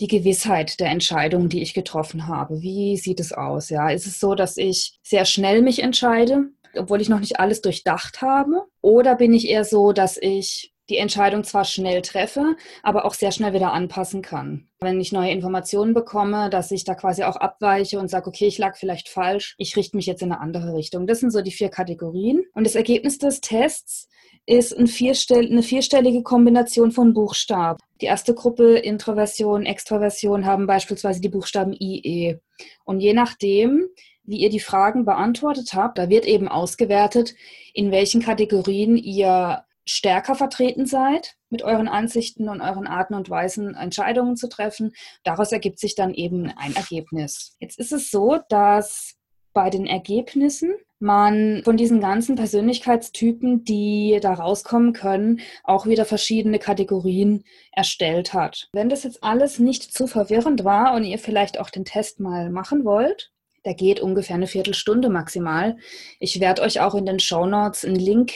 die 0.00 0.08
Gewissheit 0.08 0.80
der 0.80 0.88
Entscheidungen, 0.88 1.48
die 1.48 1.62
ich 1.62 1.74
getroffen 1.74 2.26
habe. 2.26 2.60
Wie 2.60 2.96
sieht 2.96 3.20
es 3.20 3.32
aus? 3.32 3.68
Ja, 3.70 3.90
ist 3.90 4.06
es 4.06 4.18
so, 4.18 4.34
dass 4.34 4.56
ich 4.56 4.98
sehr 5.02 5.24
schnell 5.24 5.62
mich 5.62 5.82
entscheide, 5.82 6.48
obwohl 6.76 7.00
ich 7.00 7.08
noch 7.08 7.20
nicht 7.20 7.38
alles 7.38 7.60
durchdacht 7.60 8.22
habe? 8.22 8.64
Oder 8.80 9.16
bin 9.16 9.32
ich 9.32 9.48
eher 9.48 9.64
so, 9.64 9.92
dass 9.92 10.16
ich 10.16 10.72
die 10.88 10.98
Entscheidung 10.98 11.44
zwar 11.44 11.64
schnell 11.64 12.02
treffe, 12.02 12.56
aber 12.82 13.04
auch 13.04 13.14
sehr 13.14 13.32
schnell 13.32 13.52
wieder 13.52 13.72
anpassen 13.72 14.20
kann. 14.20 14.68
Wenn 14.80 15.00
ich 15.00 15.12
neue 15.12 15.30
Informationen 15.30 15.94
bekomme, 15.94 16.50
dass 16.50 16.70
ich 16.70 16.84
da 16.84 16.94
quasi 16.94 17.22
auch 17.22 17.36
abweiche 17.36 17.98
und 17.98 18.08
sage, 18.08 18.28
okay, 18.28 18.46
ich 18.46 18.58
lag 18.58 18.76
vielleicht 18.76 19.08
falsch, 19.08 19.54
ich 19.58 19.76
richte 19.76 19.96
mich 19.96 20.06
jetzt 20.06 20.22
in 20.22 20.32
eine 20.32 20.40
andere 20.40 20.74
Richtung. 20.74 21.06
Das 21.06 21.20
sind 21.20 21.30
so 21.30 21.40
die 21.40 21.52
vier 21.52 21.68
Kategorien. 21.68 22.42
Und 22.52 22.66
das 22.66 22.74
Ergebnis 22.74 23.18
des 23.18 23.40
Tests 23.40 24.08
ist 24.46 24.76
ein 24.76 24.86
vierstell 24.86 25.46
eine 25.46 25.62
vierstellige 25.62 26.22
Kombination 26.22 26.90
von 26.90 27.14
Buchstaben. 27.14 27.78
Die 28.00 28.06
erste 28.06 28.34
Gruppe 28.34 28.78
Introversion, 28.78 29.64
Extroversion 29.64 30.44
haben 30.44 30.66
beispielsweise 30.66 31.20
die 31.20 31.28
Buchstaben 31.28 31.72
IE. 31.72 32.38
Und 32.84 33.00
je 33.00 33.12
nachdem, 33.12 33.86
wie 34.24 34.38
ihr 34.38 34.50
die 34.50 34.60
Fragen 34.60 35.04
beantwortet 35.04 35.74
habt, 35.74 35.98
da 35.98 36.08
wird 36.08 36.26
eben 36.26 36.48
ausgewertet, 36.48 37.34
in 37.72 37.90
welchen 37.90 38.22
Kategorien 38.22 38.96
ihr 38.96 39.64
stärker 39.84 40.34
vertreten 40.34 40.86
seid 40.86 41.36
mit 41.50 41.62
euren 41.62 41.88
Ansichten 41.88 42.48
und 42.48 42.60
euren 42.60 42.86
Arten 42.86 43.14
und 43.14 43.30
Weisen 43.30 43.74
Entscheidungen 43.74 44.36
zu 44.36 44.48
treffen. 44.48 44.92
Daraus 45.24 45.52
ergibt 45.52 45.78
sich 45.78 45.94
dann 45.94 46.14
eben 46.14 46.50
ein 46.56 46.74
Ergebnis. 46.76 47.56
Jetzt 47.58 47.78
ist 47.78 47.92
es 47.92 48.10
so, 48.10 48.38
dass 48.48 49.14
bei 49.52 49.70
den 49.70 49.86
Ergebnissen 49.86 50.74
man 51.02 51.62
von 51.64 51.76
diesen 51.76 52.00
ganzen 52.00 52.36
Persönlichkeitstypen, 52.36 53.64
die 53.64 54.18
da 54.22 54.32
rauskommen 54.32 54.92
können, 54.92 55.40
auch 55.64 55.86
wieder 55.86 56.04
verschiedene 56.04 56.58
Kategorien 56.58 57.44
erstellt 57.72 58.32
hat. 58.32 58.68
Wenn 58.72 58.88
das 58.88 59.02
jetzt 59.02 59.22
alles 59.22 59.58
nicht 59.58 59.92
zu 59.92 60.06
verwirrend 60.06 60.64
war 60.64 60.94
und 60.94 61.04
ihr 61.04 61.18
vielleicht 61.18 61.60
auch 61.60 61.70
den 61.70 61.84
Test 61.84 62.20
mal 62.20 62.50
machen 62.50 62.84
wollt, 62.84 63.32
der 63.64 63.74
geht 63.74 64.00
ungefähr 64.00 64.36
eine 64.36 64.46
Viertelstunde 64.46 65.08
maximal. 65.08 65.76
Ich 66.18 66.40
werde 66.40 66.62
euch 66.62 66.80
auch 66.80 66.94
in 66.94 67.06
den 67.06 67.20
Show 67.20 67.46
Notes 67.46 67.84
einen 67.84 67.96
Link 67.96 68.32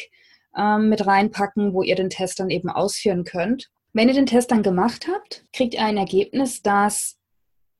ähm, 0.57 0.89
mit 0.89 1.07
reinpacken, 1.07 1.73
wo 1.73 1.83
ihr 1.83 1.97
den 1.97 2.11
Test 2.11 2.41
dann 2.41 2.51
eben 2.51 2.69
ausführen 2.69 3.25
könnt. 3.25 3.71
Wenn 3.93 4.09
ihr 4.09 4.15
den 4.15 4.27
Test 4.27 4.51
dann 4.51 4.63
gemacht 4.63 5.09
habt, 5.11 5.45
kriegt 5.53 5.75
ihr 5.75 5.85
ein 5.85 5.97
Ergebnis, 5.97 6.63
das 6.63 7.17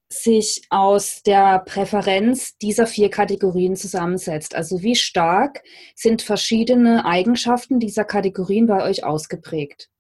sich 0.09 0.63
aus 0.71 1.23
der 1.25 1.59
Präferenz 1.61 2.57
dieser 2.59 2.87
vier 2.87 3.11
Kategorien 3.11 3.77
zusammensetzt. 3.77 4.55
Also 4.55 4.83
wie 4.83 4.95
stark 4.95 5.63
sind 5.95 6.23
verschiedene 6.23 7.05
Eigenschaften 7.05 7.81
dieser 7.81 8.05
Kategorien 8.05 8.67
bei 8.67 8.85
euch 8.85 9.05
ausgeprägt. 9.05 9.91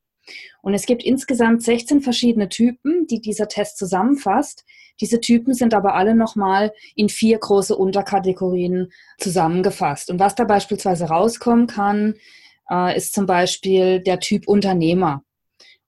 Und 0.63 0.75
es 0.75 0.87
gibt 0.87 1.05
insgesamt 1.05 1.63
16 1.63 2.01
verschiedene 2.01 2.49
Typen, 2.49 3.07
die 3.07 3.21
dieser 3.21 3.49
Test 3.49 3.79
zusammenfasst. 3.79 4.65
Diese 5.01 5.21
Typen 5.21 5.55
sind 5.55 5.75
aber 5.75 5.95
alle 5.95 6.15
nochmal 6.15 6.73
in 6.95 7.09
vier 7.09 7.39
große 7.39 7.77
Unterkategorien 7.77 8.93
zusammengefasst. 9.19 10.11
Und 10.11 10.19
was 10.19 10.35
da 10.35 10.45
beispielsweise 10.45 11.07
rauskommen 11.07 11.67
kann, 11.67 12.15
äh, 12.71 12.97
ist 12.97 13.15
zum 13.15 13.27
Beispiel 13.27 14.01
der 14.01 14.19
Typ 14.19 14.49
Unternehmer 14.49 15.23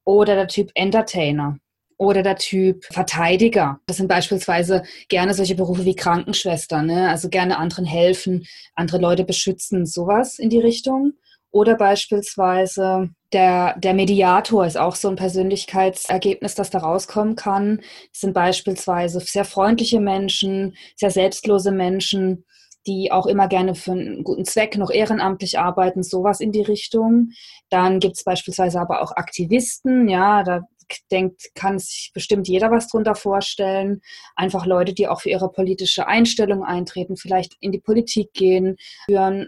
oder 0.05 0.35
der 0.35 0.49
Typ 0.49 0.71
Entertainer 0.75 1.59
oder 1.99 2.23
der 2.23 2.37
Typ 2.37 2.85
Verteidiger. 2.87 3.81
Das 3.87 3.99
sind 3.99 4.09
beispielsweise 4.09 4.85
gerne 5.09 5.35
solche 5.35 5.57
Berufe 5.57 5.85
wie 5.85 5.97
Krankenschwester, 5.97 6.83
ne? 6.83 7.11
also 7.11 7.29
gerne 7.29 7.59
anderen 7.59 7.85
helfen, 7.85 8.47
andere 8.75 8.99
Leute 8.99 9.25
beschützen, 9.25 9.85
sowas 9.85 10.39
in 10.39 10.49
die 10.49 10.61
Richtung. 10.61 11.13
Oder 11.51 11.77
beispielsweise 11.77 13.11
der, 13.33 13.77
der 13.79 13.95
Mediator 13.95 14.67
ist 14.67 14.77
auch 14.77 14.95
so 14.95 15.09
ein 15.09 15.17
Persönlichkeitsergebnis, 15.17 16.55
das 16.55 16.71
da 16.71 16.79
rauskommen 16.79 17.37
kann. 17.37 17.79
Das 18.13 18.21
sind 18.21 18.33
beispielsweise 18.35 19.19
sehr 19.21 19.45
freundliche 19.45 19.99
Menschen, 19.99 20.77
sehr 20.95 21.11
selbstlose 21.11 21.73
Menschen, 21.73 22.45
die 22.87 23.11
auch 23.11 23.27
immer 23.27 23.49
gerne 23.49 23.75
für 23.75 23.93
einen 23.93 24.25
guten 24.25 24.45
Zweck 24.45 24.77
noch 24.77 24.91
ehrenamtlich 24.91 25.59
arbeiten, 25.59 26.03
sowas 26.03 26.41
in 26.41 26.53
die 26.53 26.63
Richtung. 26.63 27.31
Dann 27.71 27.99
gibt 27.99 28.17
es 28.17 28.25
beispielsweise 28.25 28.79
aber 28.81 29.03
auch 29.03 29.13
Aktivisten, 29.17 30.09
ja, 30.09 30.43
da 30.43 30.63
denkt, 31.11 31.51
kann 31.55 31.79
sich 31.79 32.11
bestimmt 32.15 32.49
jeder 32.49 32.71
was 32.71 32.89
drunter 32.89 33.15
vorstellen. 33.15 34.01
Einfach 34.37 34.67
Leute, 34.67 34.95
die 34.95 35.09
auch 35.09 35.21
für 35.21 35.31
ihre 35.31 35.51
politische 35.51 36.07
Einstellung 36.07 36.65
eintreten, 36.65 37.17
vielleicht 37.17 37.57
in 37.61 37.73
die 37.73 37.81
Politik 37.81 38.33
gehen, 38.33 38.77
für 39.07 39.47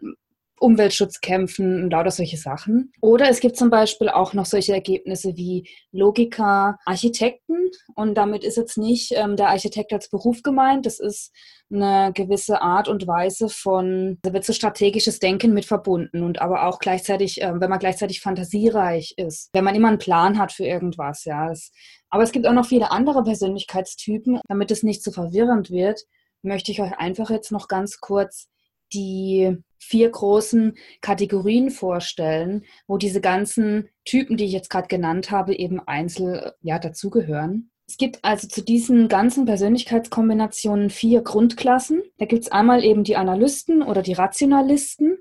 Umweltschutz 0.61 1.21
kämpfen 1.21 1.85
und 1.85 1.90
lauter 1.90 2.11
solche 2.11 2.37
Sachen. 2.37 2.93
Oder 3.00 3.29
es 3.29 3.40
gibt 3.40 3.57
zum 3.57 3.71
Beispiel 3.71 4.09
auch 4.11 4.35
noch 4.35 4.45
solche 4.45 4.75
Ergebnisse 4.75 5.37
wie 5.37 5.69
Logiker, 5.90 6.79
Architekten. 6.85 7.71
Und 7.95 8.14
damit 8.14 8.45
ist 8.45 8.57
jetzt 8.57 8.76
nicht 8.76 9.12
ähm, 9.17 9.37
der 9.37 9.49
Architekt 9.49 9.93
als 9.93 10.11
Beruf 10.11 10.43
gemeint. 10.43 10.85
Das 10.85 11.00
ist 11.00 11.33
eine 11.73 12.12
gewisse 12.12 12.61
Art 12.61 12.88
und 12.88 13.07
Weise 13.07 13.49
von, 13.49 14.19
da 14.23 14.33
wird 14.33 14.45
so 14.45 14.52
strategisches 14.52 15.19
Denken 15.19 15.55
mit 15.55 15.64
verbunden 15.64 16.23
und 16.23 16.40
aber 16.43 16.67
auch 16.67 16.79
gleichzeitig, 16.79 17.40
äh, 17.40 17.52
wenn 17.59 17.71
man 17.71 17.79
gleichzeitig 17.79 18.21
fantasiereich 18.21 19.14
ist, 19.17 19.49
wenn 19.52 19.64
man 19.64 19.75
immer 19.75 19.88
einen 19.88 19.99
Plan 19.99 20.38
hat 20.38 20.52
für 20.52 20.64
irgendwas, 20.64 21.25
ja. 21.25 21.49
Das, 21.49 21.73
aber 22.11 22.23
es 22.23 22.33
gibt 22.33 22.47
auch 22.47 22.52
noch 22.52 22.67
viele 22.67 22.90
andere 22.90 23.23
Persönlichkeitstypen. 23.23 24.40
Damit 24.49 24.71
es 24.71 24.83
nicht 24.83 25.02
zu 25.02 25.11
so 25.11 25.23
verwirrend 25.23 25.71
wird, 25.71 26.02
möchte 26.43 26.71
ich 26.73 26.83
euch 26.83 26.93
einfach 26.99 27.31
jetzt 27.31 27.52
noch 27.52 27.69
ganz 27.69 28.00
kurz 28.00 28.49
die 28.93 29.57
vier 29.80 30.10
großen 30.10 30.76
Kategorien 31.00 31.70
vorstellen, 31.70 32.64
wo 32.87 32.99
diese 32.99 33.20
ganzen 33.20 33.88
Typen, 34.04 34.37
die 34.37 34.44
ich 34.44 34.52
jetzt 34.52 34.70
gerade 34.70 34.88
genannt 34.88 35.30
habe, 35.30 35.56
eben 35.56 35.80
einzeln 35.80 36.50
ja, 36.60 36.78
dazugehören. 36.78 37.70
Es 37.88 37.96
gibt 37.96 38.20
also 38.22 38.46
zu 38.46 38.62
diesen 38.62 39.08
ganzen 39.08 39.46
Persönlichkeitskombinationen 39.46 40.90
vier 40.90 41.22
Grundklassen. 41.22 42.02
Da 42.18 42.26
gibt 42.26 42.44
es 42.44 42.52
einmal 42.52 42.84
eben 42.84 43.02
die 43.02 43.16
Analysten 43.16 43.82
oder 43.82 44.02
die 44.02 44.12
Rationalisten. 44.12 45.18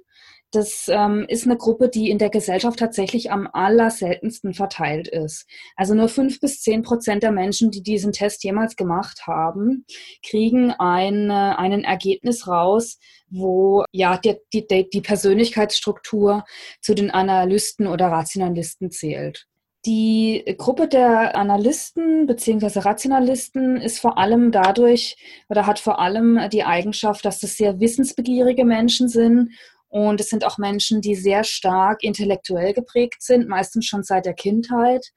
Das 0.51 0.87
ähm, 0.87 1.25
ist 1.27 1.45
eine 1.45 1.57
Gruppe, 1.57 1.89
die 1.89 2.09
in 2.09 2.17
der 2.17 2.31
Gesellschaft 2.31 2.79
tatsächlich 2.79 3.31
am 3.31 3.47
allerseltensten 3.53 4.55
verteilt 4.55 5.07
ist. 5.07 5.45
Also 5.75 5.93
nur 5.93 6.09
fünf 6.09 6.39
bis 6.39 6.61
zehn 6.61 6.81
Prozent 6.81 7.21
der 7.21 7.31
Menschen, 7.31 7.69
die 7.69 7.83
diesen 7.83 8.13
Test 8.13 8.43
jemals 8.43 8.75
gemacht 8.75 9.27
haben, 9.27 9.85
kriegen 10.25 10.71
ein, 10.71 11.29
ein 11.29 11.83
Ergebnis 11.83 12.47
raus, 12.47 12.97
wo 13.29 13.83
ja 13.91 14.17
die, 14.17 14.37
die, 14.51 14.89
die 14.89 15.01
Persönlichkeitsstruktur 15.01 16.43
zu 16.81 16.95
den 16.95 17.11
Analysten 17.11 17.85
oder 17.85 18.07
Rationalisten 18.07 18.89
zählt. 18.89 19.45
Die 19.85 20.43
Gruppe 20.57 20.89
der 20.89 21.37
Analysten 21.37 22.27
bzw. 22.27 22.79
Rationalisten 22.79 23.77
ist 23.77 23.99
vor 23.99 24.17
allem 24.17 24.51
dadurch 24.51 25.15
oder 25.47 25.67
hat 25.67 25.79
vor 25.79 25.99
allem 25.99 26.49
die 26.51 26.65
Eigenschaft, 26.65 27.23
dass 27.23 27.39
das 27.39 27.55
sehr 27.55 27.79
wissensbegierige 27.79 28.65
Menschen 28.65 29.07
sind 29.07 29.51
und 29.89 30.21
es 30.21 30.29
sind 30.29 30.45
auch 30.45 30.57
Menschen, 30.57 31.01
die 31.01 31.15
sehr 31.15 31.43
stark 31.43 32.03
intellektuell 32.03 32.73
geprägt 32.73 33.21
sind, 33.21 33.47
meistens 33.47 33.85
schon 33.85 34.03
seit 34.03 34.25
der 34.25 34.33
Kindheit, 34.35 35.11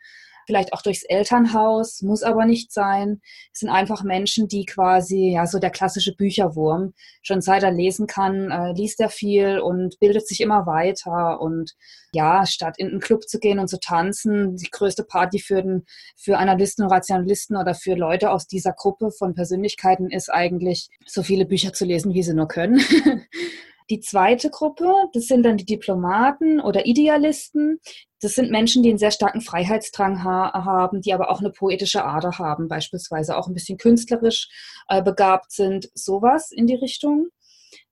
vielleicht 0.47 0.73
auch 0.73 0.83
durchs 0.83 1.05
Elternhaus, 1.05 2.03
muss 2.03 2.23
aber 2.23 2.45
nicht 2.47 2.73
sein. 2.73 3.21
Es 3.53 3.61
sind 3.61 3.69
einfach 3.69 4.03
Menschen, 4.03 4.49
die 4.49 4.65
quasi, 4.65 5.33
ja, 5.33 5.47
so 5.47 5.59
der 5.59 5.71
klassische 5.71 6.15
Bücherwurm, 6.15 6.95
schon 7.23 7.41
seit 7.41 7.63
er 7.63 7.71
lesen 7.71 8.07
kann, 8.07 8.51
äh, 8.51 8.73
liest 8.73 9.01
er 9.01 9.09
viel 9.09 9.61
und 9.61 9.99
bildet 10.01 10.27
sich 10.27 10.41
immer 10.41 10.67
weiter. 10.67 11.41
Und 11.41 11.75
ja, 12.13 12.47
statt 12.47 12.75
in 12.79 12.89
einen 12.89 13.01
Club 13.01 13.29
zu 13.29 13.39
gehen 13.39 13.59
und 13.59 13.69
zu 13.69 13.79
tanzen, 13.79 14.57
die 14.57 14.71
größte 14.71 15.05
Party 15.05 15.39
für, 15.39 15.63
den, 15.63 15.85
für 16.17 16.39
Analysten 16.39 16.85
und 16.85 16.91
Rationalisten 16.91 17.57
oder 17.57 17.75
für 17.75 17.95
Leute 17.95 18.31
aus 18.31 18.47
dieser 18.47 18.73
Gruppe 18.73 19.11
von 19.11 19.35
Persönlichkeiten 19.35 20.11
ist 20.11 20.29
eigentlich, 20.31 20.89
so 21.07 21.23
viele 21.23 21.47
Bücher 21.47 21.73
zu 21.73 21.85
lesen, 21.85 22.15
wie 22.15 22.23
sie 22.23 22.35
nur 22.35 22.49
können. 22.49 22.81
Die 23.91 24.01
zweite 24.01 24.51
Gruppe, 24.51 24.93
das 25.13 25.27
sind 25.27 25.43
dann 25.43 25.57
die 25.57 25.65
Diplomaten 25.65 26.61
oder 26.61 26.87
Idealisten. 26.87 27.81
Das 28.21 28.35
sind 28.35 28.51
Menschen, 28.51 28.83
die 28.83 28.91
einen 28.91 28.99
sehr 28.99 29.11
starken 29.11 29.41
Freiheitsdrang 29.41 30.23
ha 30.23 30.53
haben, 30.65 31.01
die 31.01 31.13
aber 31.13 31.31
auch 31.31 31.41
eine 31.41 31.51
poetische 31.51 32.05
Ader 32.05 32.39
haben, 32.39 32.69
beispielsweise 32.69 33.37
auch 33.37 33.49
ein 33.49 33.55
bisschen 33.55 33.79
künstlerisch 33.79 34.49
äh, 34.89 35.03
begabt 35.03 35.53
sind, 35.53 35.91
sowas 35.95 36.53
in 36.53 36.67
die 36.67 36.77
Richtung. 36.77 37.29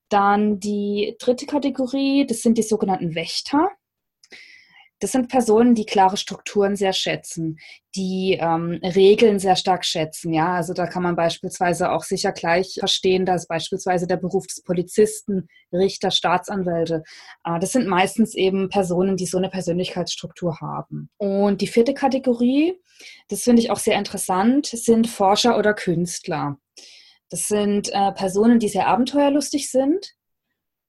Dann 0.09 0.59
die 0.61 1.17
dritte 1.19 1.47
Kategorie, 1.47 2.27
das 2.27 2.43
sind 2.43 2.59
die 2.59 2.63
sogenannten 2.63 3.15
Wächter. 3.15 3.71
Das 5.01 5.13
sind 5.13 5.29
Personen, 5.29 5.75
die 5.75 5.87
klare 5.87 6.19
Strukturen 6.19 6.77
sehr 6.77 6.93
schätzen, 6.93 7.59
die 7.97 8.39
ähm, 8.41 8.79
Regeln 8.83 9.39
sehr 9.39 9.57
stark 9.57 9.85
schätzen. 9.85 10.33
Ja, 10.33 10.55
also 10.55 10.75
da 10.75 10.87
kann 10.87 11.03
man 11.03 11.17
beispielsweise 11.17 11.91
auch 11.91 12.05
sicher 12.05 12.33
gleich 12.33 12.77
verstehen, 12.79 13.25
dass 13.25 13.47
beispielsweise 13.47 14.07
der 14.07 14.19
Beruf 14.19 14.47
des 14.47 14.63
Polizisten, 14.63 15.49
Richter, 15.73 16.11
Staatsanwälte, 16.11 17.03
äh, 17.45 17.59
das 17.59 17.73
sind 17.73 17.89
meistens 17.89 18.35
eben 18.35 18.69
Personen, 18.69 19.17
die 19.17 19.27
so 19.27 19.39
eine 19.39 19.49
Persönlichkeitsstruktur 19.49 20.61
haben. 20.61 21.09
Und 21.17 21.63
die 21.63 21.67
vierte 21.67 21.95
Kategorie, 21.95 22.79
das 23.29 23.43
finde 23.43 23.63
ich 23.63 23.71
auch 23.71 23.79
sehr 23.79 23.99
interessant, 23.99 24.67
sind 24.67 25.09
Forscher 25.09 25.59
oder 25.59 25.73
Künstler. 25.73 26.59
Das 27.31 27.49
sind 27.49 27.89
äh, 27.93 28.13
Personen, 28.13 28.59
die 28.59 28.69
sehr 28.69 28.89
abenteuerlustig 28.89 29.71
sind 29.71 30.15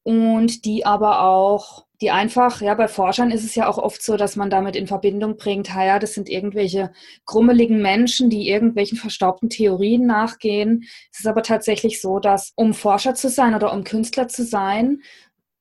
und 0.03 0.65
die 0.65 0.85
aber 0.85 1.21
auch 1.21 1.85
die 2.01 2.09
einfach, 2.09 2.61
ja, 2.61 2.73
bei 2.73 2.87
Forschern 2.87 3.29
ist 3.29 3.45
es 3.45 3.53
ja 3.53 3.67
auch 3.67 3.77
oft 3.77 4.01
so, 4.01 4.17
dass 4.17 4.35
man 4.35 4.49
damit 4.49 4.75
in 4.75 4.87
Verbindung 4.87 5.37
bringt, 5.37 5.67
ja, 5.69 5.99
das 5.99 6.13
sind 6.15 6.29
irgendwelche 6.29 6.91
grummeligen 7.25 7.81
Menschen, 7.81 8.31
die 8.31 8.49
irgendwelchen 8.49 8.97
verstaubten 8.97 9.49
Theorien 9.49 10.07
nachgehen. 10.07 10.83
Es 11.11 11.19
ist 11.19 11.27
aber 11.27 11.43
tatsächlich 11.43 12.01
so, 12.01 12.19
dass 12.19 12.53
um 12.55 12.73
Forscher 12.73 13.13
zu 13.13 13.29
sein 13.29 13.53
oder 13.53 13.71
um 13.71 13.83
Künstler 13.83 14.27
zu 14.27 14.43
sein, 14.43 15.03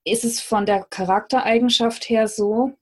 ist 0.05 0.25
es 0.25 0.41
von 0.41 0.65
der 0.65 0.85
Charaktereigenschaft 0.89 2.09
her 2.09 2.27
so, 2.27 2.73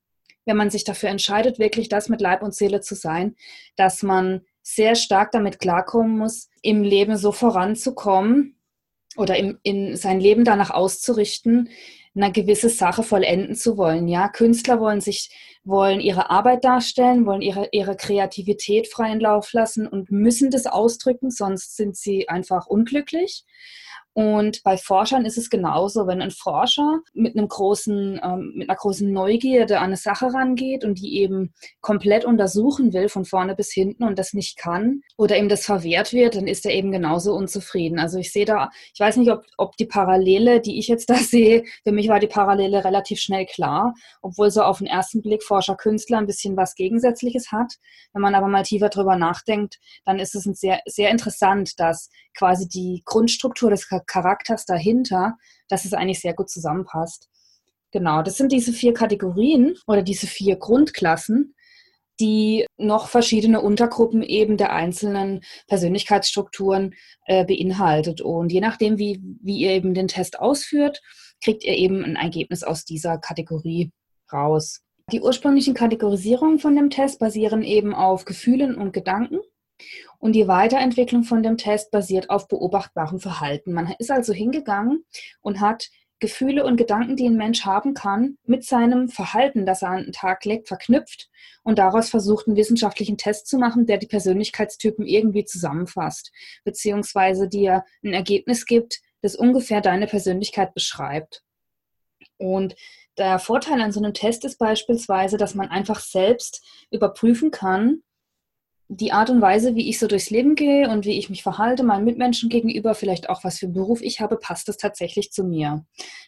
wenn 0.46 0.56
man 0.56 0.70
sich 0.70 0.84
dafür 0.84 1.08
entscheidet, 1.08 1.58
wirklich 1.58 1.88
das 1.88 2.08
mit 2.08 2.20
Leib 2.20 2.42
und 2.42 2.54
Seele 2.54 2.80
zu 2.80 2.94
sein, 2.94 3.34
dass 3.76 4.04
man 4.04 4.42
sehr 4.62 4.94
stark 4.94 5.32
damit 5.32 5.58
klarkommen 5.58 6.16
muss, 6.16 6.48
im 6.62 6.84
Leben 6.84 7.16
so 7.16 7.32
voranzukommen 7.32 8.56
oder 9.16 9.36
im, 9.36 9.58
in 9.62 9.96
sein 9.96 10.20
Leben 10.20 10.44
danach 10.44 10.70
auszurichten, 10.70 11.70
eine 12.22 12.32
gewisse 12.32 12.68
Sache 12.68 13.02
vollenden 13.02 13.54
zu 13.54 13.76
wollen. 13.76 14.08
Ja, 14.08 14.28
Künstler 14.28 14.80
wollen 14.80 15.00
sich, 15.00 15.30
wollen 15.64 16.00
ihre 16.00 16.30
Arbeit 16.30 16.64
darstellen, 16.64 17.26
wollen 17.26 17.42
ihre, 17.42 17.68
ihre 17.72 17.96
Kreativität 17.96 18.88
freien 18.88 19.20
Lauf 19.20 19.52
lassen 19.52 19.86
und 19.86 20.10
müssen 20.10 20.50
das 20.50 20.66
ausdrücken, 20.66 21.30
sonst 21.30 21.76
sind 21.76 21.96
sie 21.96 22.28
einfach 22.28 22.66
unglücklich. 22.66 23.44
Und 24.18 24.64
bei 24.64 24.76
Forschern 24.76 25.24
ist 25.26 25.38
es 25.38 25.48
genauso, 25.48 26.08
wenn 26.08 26.20
ein 26.20 26.32
Forscher 26.32 27.02
mit 27.14 27.36
einem 27.36 27.46
großen, 27.46 28.18
ähm, 28.20 28.52
mit 28.56 28.68
einer 28.68 28.76
großen 28.76 29.12
Neugierde 29.12 29.78
an 29.78 29.84
eine 29.84 29.96
Sache 29.96 30.34
rangeht 30.34 30.84
und 30.84 30.98
die 30.98 31.18
eben 31.18 31.54
komplett 31.82 32.24
untersuchen 32.24 32.92
will, 32.92 33.08
von 33.08 33.24
vorne 33.24 33.54
bis 33.54 33.72
hinten 33.72 34.02
und 34.02 34.18
das 34.18 34.32
nicht 34.32 34.58
kann 34.58 35.02
oder 35.16 35.38
ihm 35.38 35.48
das 35.48 35.64
verwehrt 35.64 36.12
wird, 36.12 36.34
dann 36.34 36.48
ist 36.48 36.66
er 36.66 36.72
eben 36.74 36.90
genauso 36.90 37.32
unzufrieden. 37.32 38.00
Also 38.00 38.18
ich 38.18 38.32
sehe 38.32 38.44
da, 38.44 38.70
ich 38.92 38.98
weiß 38.98 39.18
nicht, 39.18 39.30
ob, 39.30 39.44
ob 39.56 39.76
die 39.76 39.86
Parallele, 39.86 40.60
die 40.60 40.80
ich 40.80 40.88
jetzt 40.88 41.10
da 41.10 41.14
sehe, 41.14 41.62
für 41.84 41.92
mich 41.92 42.08
war 42.08 42.18
die 42.18 42.26
Parallele 42.26 42.84
relativ 42.84 43.20
schnell 43.20 43.46
klar, 43.46 43.94
obwohl 44.20 44.50
so 44.50 44.62
auf 44.62 44.78
den 44.78 44.88
ersten 44.88 45.22
Blick 45.22 45.44
Forscher-Künstler 45.44 46.18
ein 46.18 46.26
bisschen 46.26 46.56
was 46.56 46.74
Gegensätzliches 46.74 47.52
hat. 47.52 47.74
Wenn 48.12 48.22
man 48.22 48.34
aber 48.34 48.48
mal 48.48 48.64
tiefer 48.64 48.88
drüber 48.88 49.14
nachdenkt, 49.14 49.78
dann 50.04 50.18
ist 50.18 50.34
es 50.34 50.42
sehr, 50.42 50.80
sehr 50.86 51.10
interessant, 51.10 51.78
dass 51.78 52.10
quasi 52.38 52.68
die 52.68 53.02
Grundstruktur 53.04 53.70
des 53.70 53.90
Charakters 54.08 54.64
dahinter, 54.64 55.36
dass 55.68 55.84
es 55.84 55.92
eigentlich 55.92 56.20
sehr 56.20 56.34
gut 56.34 56.50
zusammenpasst. 56.50 57.28
Genau, 57.92 58.22
das 58.22 58.36
sind 58.36 58.52
diese 58.52 58.72
vier 58.72 58.92
Kategorien 58.92 59.76
oder 59.86 60.02
diese 60.02 60.26
vier 60.26 60.56
Grundklassen, 60.56 61.54
die 62.20 62.66
noch 62.76 63.08
verschiedene 63.08 63.60
Untergruppen 63.60 64.22
eben 64.22 64.56
der 64.56 64.72
einzelnen 64.72 65.42
Persönlichkeitsstrukturen 65.68 66.94
äh, 67.26 67.44
beinhaltet. 67.44 68.20
Und 68.20 68.52
je 68.52 68.60
nachdem, 68.60 68.98
wie, 68.98 69.22
wie 69.40 69.58
ihr 69.58 69.70
eben 69.70 69.94
den 69.94 70.08
Test 70.08 70.40
ausführt, 70.40 71.00
kriegt 71.42 71.64
ihr 71.64 71.74
eben 71.74 72.04
ein 72.04 72.16
Ergebnis 72.16 72.64
aus 72.64 72.84
dieser 72.84 73.18
Kategorie 73.18 73.92
raus. 74.32 74.80
Die 75.12 75.22
ursprünglichen 75.22 75.74
Kategorisierungen 75.74 76.58
von 76.58 76.76
dem 76.76 76.90
Test 76.90 77.18
basieren 77.18 77.62
eben 77.62 77.94
auf 77.94 78.24
Gefühlen 78.24 78.74
und 78.74 78.92
Gedanken. 78.92 79.38
Und 80.18 80.32
die 80.32 80.48
Weiterentwicklung 80.48 81.22
von 81.22 81.42
dem 81.42 81.56
Test 81.56 81.90
basiert 81.90 82.28
auf 82.28 82.48
beobachtbarem 82.48 83.20
Verhalten. 83.20 83.72
Man 83.72 83.94
ist 83.98 84.10
also 84.10 84.32
hingegangen 84.32 85.04
und 85.40 85.60
hat 85.60 85.90
Gefühle 86.20 86.64
und 86.64 86.76
Gedanken, 86.76 87.14
die 87.14 87.26
ein 87.26 87.36
Mensch 87.36 87.64
haben 87.64 87.94
kann, 87.94 88.38
mit 88.44 88.64
seinem 88.64 89.08
Verhalten, 89.08 89.66
das 89.66 89.82
er 89.82 89.90
an 89.90 90.04
den 90.04 90.12
Tag 90.12 90.44
legt, 90.44 90.66
verknüpft 90.66 91.30
und 91.62 91.78
daraus 91.78 92.10
versucht, 92.10 92.48
einen 92.48 92.56
wissenschaftlichen 92.56 93.16
Test 93.16 93.46
zu 93.46 93.56
machen, 93.58 93.86
der 93.86 93.98
die 93.98 94.08
Persönlichkeitstypen 94.08 95.06
irgendwie 95.06 95.44
zusammenfasst, 95.44 96.32
beziehungsweise 96.64 97.48
dir 97.48 97.84
ein 98.02 98.14
Ergebnis 98.14 98.66
gibt, 98.66 99.00
das 99.22 99.36
ungefähr 99.36 99.80
deine 99.80 100.08
Persönlichkeit 100.08 100.74
beschreibt. 100.74 101.44
Und 102.36 102.74
der 103.16 103.38
Vorteil 103.38 103.80
an 103.80 103.92
so 103.92 104.00
einem 104.00 104.14
Test 104.14 104.44
ist 104.44 104.58
beispielsweise, 104.58 105.36
dass 105.36 105.54
man 105.54 105.68
einfach 105.68 106.00
selbst 106.00 106.64
überprüfen 106.90 107.50
kann, 107.50 108.02
die 108.88 109.12
Art 109.12 109.28
und 109.28 109.42
Weise, 109.42 109.74
wie 109.74 109.88
ich 109.88 109.98
so 109.98 110.06
durchs 110.06 110.30
Leben 110.30 110.54
gehe 110.54 110.88
und 110.88 111.04
wie 111.04 111.18
ich 111.18 111.28
mich 111.28 111.42
verhalte, 111.42 111.84
meinen 111.84 112.04
Mitmenschen 112.04 112.48
gegenüber, 112.48 112.94
vielleicht 112.94 113.28
auch 113.28 113.44
was 113.44 113.58
für 113.58 113.66
einen 113.66 113.74
Beruf 113.74 114.00
ich 114.00 114.20
habe, 114.20 114.38
passt 114.38 114.66
das 114.66 114.78
tatsächlich 114.78 115.30
zu 115.30 115.44
mir. 115.44 115.84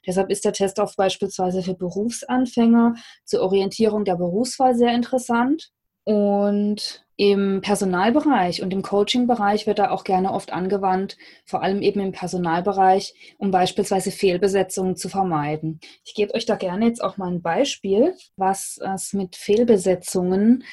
Deshalb 0.06 0.30
ist 0.30 0.44
der 0.44 0.52
Test 0.52 0.78
auch 0.78 0.94
beispielsweise 0.94 1.62
für 1.62 1.74
Berufsanfänger 1.74 2.94
zur 3.24 3.40
Orientierung 3.40 4.04
der 4.04 4.16
Berufswahl 4.16 4.74
sehr 4.74 4.94
interessant. 4.94 5.70
Und 6.04 7.04
im 7.16 7.60
Personalbereich 7.60 8.62
und 8.62 8.72
im 8.72 8.80
Coaching-Bereich 8.80 9.66
wird 9.66 9.78
er 9.78 9.92
auch 9.92 10.04
gerne 10.04 10.32
oft 10.32 10.54
angewandt, 10.54 11.18
vor 11.44 11.62
allem 11.62 11.82
eben 11.82 12.00
im 12.00 12.12
Personalbereich, 12.12 13.36
um 13.36 13.50
beispielsweise 13.50 14.10
Fehlbesetzungen 14.10 14.96
zu 14.96 15.10
vermeiden. 15.10 15.80
Ich 16.02 16.14
gebe 16.14 16.34
euch 16.34 16.46
da 16.46 16.56
gerne 16.56 16.86
jetzt 16.86 17.04
auch 17.04 17.18
mal 17.18 17.30
ein 17.30 17.42
Beispiel, 17.42 18.14
was 18.36 18.78
es 18.94 19.12
mit 19.12 19.36
Fehlbesetzungen 19.36 20.64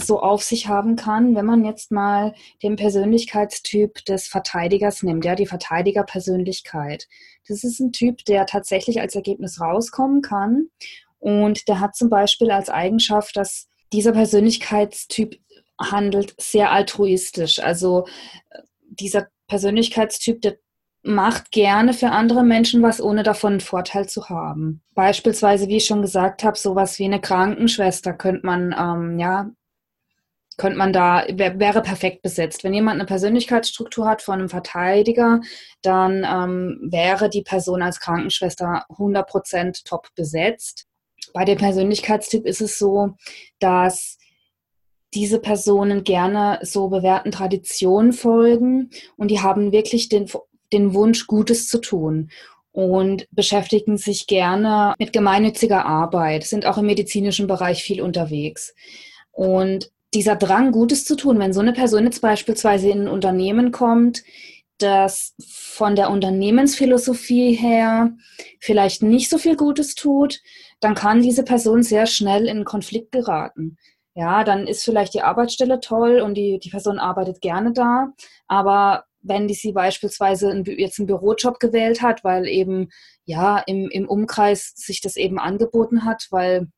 so 0.00 0.20
auf 0.20 0.44
sich 0.44 0.68
haben 0.68 0.94
kann, 0.94 1.34
wenn 1.34 1.46
man 1.46 1.64
jetzt 1.64 1.90
mal 1.90 2.32
den 2.62 2.76
Persönlichkeitstyp 2.76 4.04
des 4.04 4.28
Verteidigers 4.28 5.02
nimmt, 5.02 5.24
ja, 5.24 5.34
die 5.34 5.46
Verteidigerpersönlichkeit. 5.46 7.08
Das 7.48 7.64
ist 7.64 7.80
ein 7.80 7.90
Typ, 7.90 8.24
der 8.24 8.46
tatsächlich 8.46 9.00
als 9.00 9.16
Ergebnis 9.16 9.60
rauskommen 9.60 10.22
kann 10.22 10.68
und 11.18 11.66
der 11.66 11.80
hat 11.80 11.96
zum 11.96 12.08
Beispiel 12.08 12.52
als 12.52 12.70
Eigenschaft, 12.70 13.36
dass 13.36 13.68
dieser 13.92 14.12
Persönlichkeitstyp 14.12 15.38
handelt 15.80 16.34
sehr 16.40 16.72
altruistisch. 16.72 17.60
Also 17.60 18.06
äh, 18.50 18.60
dieser 18.88 19.28
Persönlichkeitstyp, 19.46 20.42
der 20.42 20.58
macht 21.02 21.52
gerne 21.52 21.94
für 21.94 22.10
andere 22.10 22.44
Menschen 22.44 22.82
was, 22.82 23.00
ohne 23.00 23.22
davon 23.22 23.54
einen 23.54 23.60
Vorteil 23.60 24.08
zu 24.08 24.28
haben. 24.28 24.82
Beispielsweise, 24.94 25.68
wie 25.68 25.76
ich 25.76 25.86
schon 25.86 26.02
gesagt 26.02 26.42
habe, 26.44 26.58
sowas 26.58 26.98
wie 26.98 27.04
eine 27.04 27.20
Krankenschwester 27.20 28.12
könnte 28.12 28.44
man, 28.44 28.74
ähm, 28.78 29.18
ja, 29.18 29.50
könnte 30.56 30.76
man 30.76 30.92
da, 30.92 31.24
wär, 31.30 31.58
wäre 31.60 31.82
perfekt 31.82 32.20
besetzt. 32.22 32.64
Wenn 32.64 32.74
jemand 32.74 32.96
eine 32.96 33.06
Persönlichkeitsstruktur 33.06 34.06
hat 34.08 34.22
von 34.22 34.40
einem 34.40 34.48
Verteidiger, 34.48 35.40
dann 35.82 36.26
ähm, 36.28 36.88
wäre 36.90 37.30
die 37.30 37.42
Person 37.42 37.80
als 37.80 38.00
Krankenschwester 38.00 38.84
100% 38.90 39.84
top 39.84 40.08
besetzt. 40.16 40.87
Bei 41.32 41.44
dem 41.44 41.58
Persönlichkeitstyp 41.58 42.46
ist 42.46 42.60
es 42.60 42.78
so, 42.78 43.14
dass 43.58 44.18
diese 45.14 45.38
Personen 45.38 46.04
gerne 46.04 46.58
so 46.62 46.88
bewährten 46.88 47.32
Traditionen 47.32 48.12
folgen 48.12 48.90
und 49.16 49.30
die 49.30 49.40
haben 49.40 49.72
wirklich 49.72 50.08
den, 50.08 50.30
den 50.72 50.94
Wunsch, 50.94 51.26
Gutes 51.26 51.66
zu 51.68 51.78
tun 51.78 52.30
und 52.72 53.26
beschäftigen 53.30 53.96
sich 53.96 54.26
gerne 54.26 54.94
mit 54.98 55.12
gemeinnütziger 55.12 55.84
Arbeit, 55.86 56.44
sind 56.44 56.66
auch 56.66 56.78
im 56.78 56.86
medizinischen 56.86 57.46
Bereich 57.46 57.82
viel 57.82 58.02
unterwegs. 58.02 58.74
Und 59.32 59.90
dieser 60.14 60.36
Drang, 60.36 60.72
Gutes 60.72 61.04
zu 61.04 61.16
tun, 61.16 61.38
wenn 61.38 61.52
so 61.52 61.60
eine 61.60 61.72
Person 61.72 62.04
jetzt 62.04 62.20
beispielsweise 62.20 62.90
in 62.90 63.02
ein 63.02 63.08
Unternehmen 63.08 63.72
kommt, 63.72 64.22
das 64.78 65.34
von 65.46 65.96
der 65.96 66.10
Unternehmensphilosophie 66.10 67.54
her 67.54 68.12
vielleicht 68.60 69.02
nicht 69.02 69.30
so 69.30 69.38
viel 69.38 69.56
Gutes 69.56 69.94
tut, 69.94 70.40
dann 70.80 70.94
kann 70.94 71.22
diese 71.22 71.42
Person 71.42 71.82
sehr 71.82 72.06
schnell 72.06 72.46
in 72.46 72.64
Konflikt 72.64 73.12
geraten. 73.12 73.76
Ja, 74.14 74.42
dann 74.42 74.66
ist 74.66 74.82
vielleicht 74.82 75.14
die 75.14 75.22
Arbeitsstelle 75.22 75.80
toll 75.80 76.20
und 76.20 76.34
die, 76.34 76.58
die 76.58 76.70
Person 76.70 76.98
arbeitet 76.98 77.40
gerne 77.40 77.72
da, 77.72 78.08
aber 78.48 79.04
wenn 79.20 79.48
die 79.48 79.54
sie 79.54 79.72
beispielsweise 79.72 80.62
jetzt 80.66 80.98
einen 80.98 81.06
Bürojob 81.06 81.60
gewählt 81.60 82.02
hat, 82.02 82.24
weil 82.24 82.46
eben 82.46 82.88
ja 83.24 83.58
im, 83.58 83.88
im 83.90 84.08
Umkreis 84.08 84.72
sich 84.74 85.00
das 85.00 85.16
eben 85.16 85.38
angeboten 85.38 86.04
hat, 86.04 86.28
weil 86.30 86.68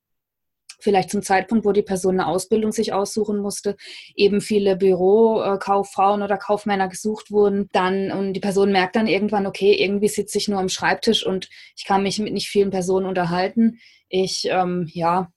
vielleicht 0.83 1.11
zum 1.11 1.23
Zeitpunkt, 1.23 1.65
wo 1.65 1.73
die 1.73 1.83
Person 1.83 2.21
eine 2.21 2.29
Ausbildung 2.29 2.73
sich 2.73 2.93
aussuchen 2.93 3.39
musste, 3.39 3.77
eben 4.15 4.41
viele 4.41 4.77
Bürokauffrauen 4.77 6.23
oder 6.23 6.37
Kaufmänner 6.37 6.89
gesucht 6.89 7.31
wurden, 7.31 7.69
dann 7.73 8.11
und 8.13 8.33
die 8.35 8.41
Person 8.41 8.73
merkt 8.73 8.97
dann 8.97 9.07
irgendwann, 9.07 9.47
okay, 9.47 9.73
irgendwie 9.75 10.09
sitze 10.09 10.39
ich 10.39 10.49
nur 10.49 10.59
am 10.59 10.69
Schreibtisch 10.69 11.27
und 11.27 11.49
ich 11.77 11.85
kann 11.85 12.03
mich 12.03 12.19
mit 12.19 12.33
nicht 12.33 12.49
vielen 12.49 12.71
Personen 12.71 13.07
unterhalten. 13.07 13.79
Ich, 14.09 14.47
ähm, 14.51 14.89
ja, 14.93 15.33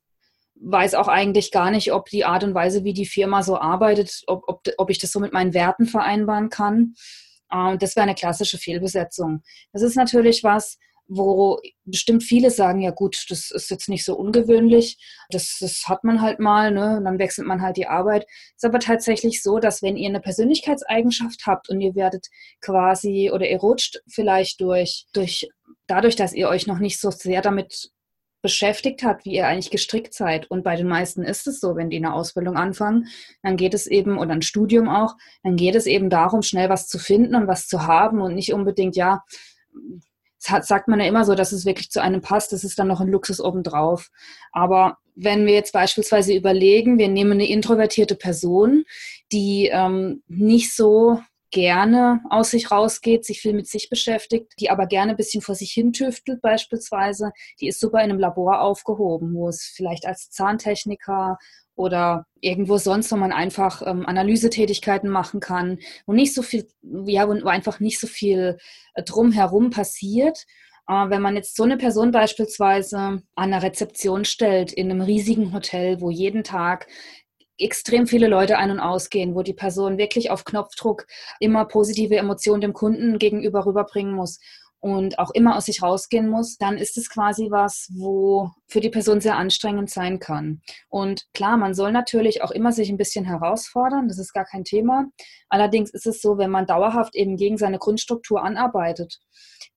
weiß 0.55 0.95
auch 0.95 1.07
eigentlich 1.07 1.51
gar 1.51 1.71
nicht, 1.71 1.91
ob 1.91 2.09
die 2.09 2.25
Art 2.25 2.43
und 2.43 2.53
Weise, 2.53 2.83
wie 2.83 2.93
die 2.93 3.05
Firma 3.05 3.43
so 3.43 3.57
arbeitet, 3.57 4.23
ob, 4.27 4.43
ob, 4.47 4.67
ob 4.77 4.89
ich 4.89 4.99
das 4.99 5.11
so 5.11 5.19
mit 5.19 5.33
meinen 5.33 5.53
Werten 5.53 5.85
vereinbaren 5.85 6.49
kann. 6.49 6.95
Und 7.49 7.81
das 7.81 7.95
wäre 7.95 8.03
eine 8.03 8.15
klassische 8.15 8.57
Fehlbesetzung. 8.57 9.43
Das 9.73 9.81
ist 9.81 9.95
natürlich 9.95 10.43
was, 10.43 10.77
wo 11.15 11.59
bestimmt 11.85 12.23
viele 12.23 12.49
sagen, 12.49 12.81
ja 12.81 12.91
gut, 12.91 13.25
das 13.29 13.51
ist 13.51 13.69
jetzt 13.69 13.89
nicht 13.89 14.05
so 14.05 14.15
ungewöhnlich, 14.15 14.97
das, 15.29 15.57
das 15.59 15.83
hat 15.87 16.03
man 16.03 16.21
halt 16.21 16.39
mal, 16.39 16.71
ne? 16.71 16.97
Und 16.97 17.05
dann 17.05 17.19
wechselt 17.19 17.47
man 17.47 17.61
halt 17.61 17.77
die 17.77 17.87
Arbeit. 17.87 18.25
Ist 18.55 18.65
aber 18.65 18.79
tatsächlich 18.79 19.43
so, 19.43 19.59
dass 19.59 19.81
wenn 19.81 19.97
ihr 19.97 20.09
eine 20.09 20.21
Persönlichkeitseigenschaft 20.21 21.45
habt 21.45 21.69
und 21.69 21.81
ihr 21.81 21.95
werdet 21.95 22.27
quasi 22.61 23.31
oder 23.31 23.49
ihr 23.49 23.59
rutscht 23.59 24.01
vielleicht 24.07 24.61
durch, 24.61 25.05
durch 25.13 25.49
dadurch, 25.87 26.15
dass 26.15 26.33
ihr 26.33 26.49
euch 26.49 26.67
noch 26.67 26.79
nicht 26.79 26.99
so 26.99 27.11
sehr 27.11 27.41
damit 27.41 27.91
beschäftigt 28.41 29.03
hat, 29.03 29.23
wie 29.25 29.35
ihr 29.35 29.47
eigentlich 29.47 29.71
gestrickt 29.71 30.13
seid. 30.13 30.51
Und 30.51 30.63
bei 30.63 30.75
den 30.75 30.87
meisten 30.87 31.23
ist 31.23 31.47
es 31.47 31.61
so, 31.61 31.75
wenn 31.75 31.89
die 31.89 31.97
eine 31.97 32.13
Ausbildung 32.13 32.57
anfangen, 32.57 33.07
dann 33.41 33.55
geht 33.55 33.73
es 33.73 33.87
eben, 33.87 34.17
oder 34.17 34.33
ein 34.33 34.41
Studium 34.41 34.89
auch, 34.89 35.15
dann 35.43 35.55
geht 35.55 35.75
es 35.75 35.85
eben 35.85 36.09
darum, 36.09 36.41
schnell 36.41 36.69
was 36.69 36.87
zu 36.87 36.99
finden 36.99 37.35
und 37.35 37.47
was 37.47 37.67
zu 37.67 37.87
haben 37.87 38.21
und 38.21 38.35
nicht 38.35 38.53
unbedingt, 38.53 38.97
ja, 38.97 39.23
das 40.47 40.67
sagt 40.67 40.87
man 40.87 40.99
ja 40.99 41.07
immer 41.07 41.25
so, 41.25 41.35
dass 41.35 41.51
es 41.51 41.65
wirklich 41.65 41.89
zu 41.89 42.01
einem 42.01 42.21
passt, 42.21 42.51
das 42.51 42.63
ist 42.63 42.77
dann 42.79 42.87
noch 42.87 43.01
ein 43.01 43.07
Luxus 43.07 43.39
obendrauf. 43.39 44.09
Aber 44.51 44.97
wenn 45.15 45.45
wir 45.45 45.53
jetzt 45.53 45.73
beispielsweise 45.73 46.33
überlegen, 46.33 46.97
wir 46.97 47.07
nehmen 47.07 47.33
eine 47.33 47.47
introvertierte 47.47 48.15
Person, 48.15 48.83
die 49.31 49.69
ähm, 49.71 50.23
nicht 50.27 50.75
so 50.75 51.19
gerne 51.53 52.21
aus 52.31 52.49
sich 52.49 52.71
rausgeht, 52.71 53.23
sich 53.23 53.39
viel 53.39 53.53
mit 53.53 53.67
sich 53.67 53.87
beschäftigt, 53.89 54.53
die 54.59 54.71
aber 54.71 54.87
gerne 54.87 55.11
ein 55.11 55.17
bisschen 55.17 55.41
vor 55.41 55.53
sich 55.53 55.71
hin 55.71 55.93
tüftelt 55.93 56.41
beispielsweise, 56.41 57.31
die 57.59 57.67
ist 57.67 57.79
super 57.79 57.99
in 57.99 58.09
einem 58.09 58.19
Labor 58.19 58.61
aufgehoben, 58.61 59.35
wo 59.35 59.47
es 59.47 59.71
vielleicht 59.75 60.07
als 60.07 60.31
Zahntechniker 60.31 61.37
oder 61.75 62.25
irgendwo 62.41 62.77
sonst, 62.77 63.11
wo 63.11 63.15
man 63.15 63.31
einfach 63.31 63.81
ähm, 63.85 64.05
Analysetätigkeiten 64.05 65.09
machen 65.09 65.39
kann, 65.39 65.79
wo 66.05 66.13
nicht 66.13 66.33
so 66.33 66.41
viel, 66.41 66.67
ja, 66.81 67.27
wo 67.27 67.47
einfach 67.47 67.79
nicht 67.79 67.99
so 67.99 68.07
viel 68.07 68.57
äh, 68.93 69.03
drumherum 69.03 69.69
passiert. 69.69 70.45
Äh, 70.87 71.09
wenn 71.09 71.21
man 71.21 71.35
jetzt 71.35 71.55
so 71.55 71.63
eine 71.63 71.77
Person 71.77 72.11
beispielsweise 72.11 72.97
an 72.97 73.23
einer 73.35 73.63
Rezeption 73.63 74.25
stellt 74.25 74.71
in 74.71 74.91
einem 74.91 75.01
riesigen 75.01 75.53
Hotel, 75.53 76.01
wo 76.01 76.09
jeden 76.09 76.43
Tag 76.43 76.87
extrem 77.57 78.07
viele 78.07 78.27
Leute 78.27 78.57
ein- 78.57 78.71
und 78.71 78.79
ausgehen, 78.79 79.35
wo 79.35 79.43
die 79.43 79.53
Person 79.53 79.97
wirklich 79.97 80.31
auf 80.31 80.43
Knopfdruck 80.43 81.05
immer 81.39 81.65
positive 81.65 82.17
Emotionen 82.17 82.61
dem 82.61 82.73
Kunden 82.73 83.19
gegenüber 83.19 83.65
rüberbringen 83.65 84.13
muss 84.13 84.39
und 84.83 85.17
auch 85.17 85.31
immer 85.33 85.55
aus 85.55 85.67
sich 85.67 85.81
rausgehen 85.81 86.27
muss, 86.27 86.57
dann 86.57 86.77
ist 86.77 86.97
es 86.97 87.09
quasi 87.09 87.47
was, 87.49 87.87
wo 87.95 88.51
für 88.67 88.81
die 88.81 88.89
Person 88.89 89.21
sehr 89.21 89.37
anstrengend 89.37 89.89
sein 89.89 90.19
kann. 90.19 90.61
Und 90.89 91.23
klar, 91.33 91.55
man 91.55 91.73
soll 91.73 91.93
natürlich 91.93 92.43
auch 92.43 92.51
immer 92.51 92.73
sich 92.73 92.89
ein 92.89 92.97
bisschen 92.97 93.23
herausfordern, 93.23 94.09
das 94.09 94.19
ist 94.19 94.33
gar 94.33 94.43
kein 94.43 94.65
Thema. 94.65 95.05
Allerdings 95.47 95.89
ist 95.91 96.05
es 96.05 96.21
so, 96.21 96.37
wenn 96.37 96.51
man 96.51 96.65
dauerhaft 96.65 97.15
eben 97.15 97.37
gegen 97.37 97.57
seine 97.57 97.79
Grundstruktur 97.79 98.43
anarbeitet, 98.43 99.21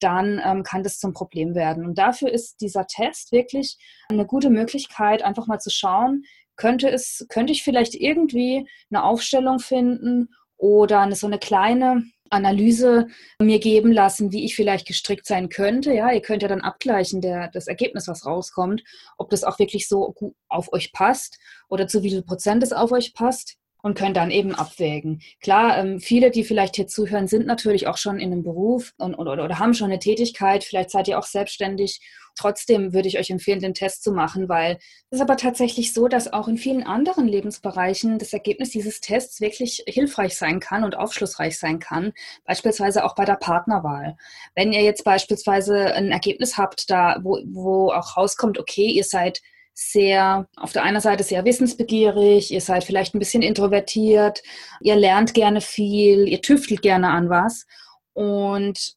dann 0.01 0.42
ähm, 0.45 0.64
kann 0.64 0.83
das 0.83 0.99
zum 0.99 1.12
Problem 1.12 1.55
werden. 1.55 1.87
Und 1.87 1.99
dafür 1.99 2.33
ist 2.33 2.61
dieser 2.61 2.88
Test 2.88 3.31
wirklich 3.31 3.79
eine 4.09 4.27
gute 4.27 4.51
Möglichkeit, 4.51 5.23
einfach 5.23 5.47
mal 5.47 5.61
zu 5.61 5.71
schauen, 5.71 6.25
könnte 6.57 6.90
es, 6.90 7.25
könnte 7.29 7.53
ich 7.53 7.62
vielleicht 7.62 7.95
irgendwie 7.95 8.69
eine 8.90 9.05
Aufstellung 9.05 9.61
finden 9.61 10.31
oder 10.57 11.03
eine, 11.03 11.14
so 11.14 11.29
eine 11.29 11.38
kleine 11.38 12.03
Analyse 12.31 13.09
mir 13.41 13.59
geben 13.59 13.93
lassen, 13.93 14.33
wie 14.33 14.45
ich 14.45 14.57
vielleicht 14.57 14.87
gestrickt 14.87 15.27
sein 15.27 15.49
könnte. 15.49 15.93
Ja, 15.93 16.12
ihr 16.12 16.23
könnt 16.23 16.43
ja 16.43 16.49
dann 16.49 16.61
abgleichen, 16.61 17.21
der, 17.21 17.49
das 17.49 17.67
Ergebnis, 17.67 18.09
was 18.09 18.27
rauskommt, 18.27 18.83
ob 19.19 19.31
das 19.31 19.45
auch 19.45 19.59
wirklich 19.59 19.89
so 19.89 20.15
auf 20.49 20.73
euch 20.73 20.93
passt 20.93 21.39
oder 21.69 21.87
zu 21.87 22.03
wie 22.03 22.11
viel 22.11 22.23
Prozent 22.23 22.62
es 22.62 22.73
auf 22.73 22.93
euch 22.93 23.15
passt 23.15 23.59
und 23.87 23.96
können 23.96 24.14
dann 24.14 24.33
eben 24.33 24.53
abwägen. 24.53 25.22
Klar, 25.40 25.79
ähm, 25.79 26.01
viele, 26.01 26.33
die 26.33 26.42
vielleicht 26.42 26.75
hier 26.75 26.88
zuhören, 26.88 27.29
sind 27.29 27.46
natürlich 27.46 27.87
auch 27.87 27.99
schon 27.99 28.18
in 28.18 28.33
einem 28.33 28.42
Beruf 28.42 28.92
und, 28.99 29.14
oder, 29.14 29.44
oder 29.44 29.61
haben 29.61 29.75
schon 29.75 29.92
eine 29.92 30.01
Tätigkeit, 30.01 30.64
vielleicht 30.64 30.90
seid 30.90 31.07
ihr 31.07 31.16
auch 31.20 31.25
selbstständig. 31.25 32.01
Trotzdem 32.35 32.92
würde 32.92 33.07
ich 33.07 33.16
euch 33.16 33.31
empfehlen, 33.31 33.61
den 33.61 33.75
Test 33.75 34.03
zu 34.03 34.11
machen, 34.11 34.49
weil 34.49 34.79
es 35.11 35.18
ist 35.18 35.20
aber 35.20 35.37
tatsächlich 35.37 35.94
so, 35.94 36.09
dass 36.09 36.33
auch 36.33 36.49
in 36.49 36.59
vielen 36.59 36.83
anderen 36.83 37.29
Lebensbereichen 37.29 38.18
das 38.18 38.33
Ergebnis 38.33 38.70
dieses 38.70 39.01
Tests 39.01 39.40
wirklich 39.40 39.85
hilfreich 39.87 40.37
sein 40.37 40.59
kann 40.59 40.83
und 40.83 40.96
aufschlussreich 40.96 41.57
sein 41.57 41.79
kann, 41.79 42.12
beispielsweise 42.44 43.05
auch 43.05 43.14
bei 43.14 43.25
der 43.25 43.37
Partnerwahl. 43.37 44.16
Wenn 44.57 44.72
ihr 44.72 44.83
jetzt 44.83 45.05
beispielsweise 45.05 45.94
ein 45.94 46.11
Ergebnis 46.11 46.59
habt, 46.59 46.90
da 46.90 47.20
wo, 47.22 47.38
wo 47.46 47.92
auch 47.92 48.16
rauskommt, 48.16 48.59
okay, 48.59 48.88
ihr 48.88 49.05
seid 49.05 49.42
sehr, 49.79 50.49
auf 50.57 50.73
der 50.73 50.85
einen 50.85 51.03
Seite 51.03 51.23
sehr 51.23 51.45
wissensbegierig, 51.45 52.51
ihr 52.51 52.62
seid 52.62 52.83
vielleicht 52.83 53.15
ein 53.15 53.19
bisschen 53.19 53.43
introvertiert, 53.43 54.43
ihr 54.81 54.97
lernt 54.97 55.35
gerne 55.35 55.61
viel, 55.61 56.27
ihr 56.27 56.41
tüftelt 56.41 56.81
gerne 56.81 57.11
an 57.11 57.29
was. 57.29 57.67
Und 58.15 58.97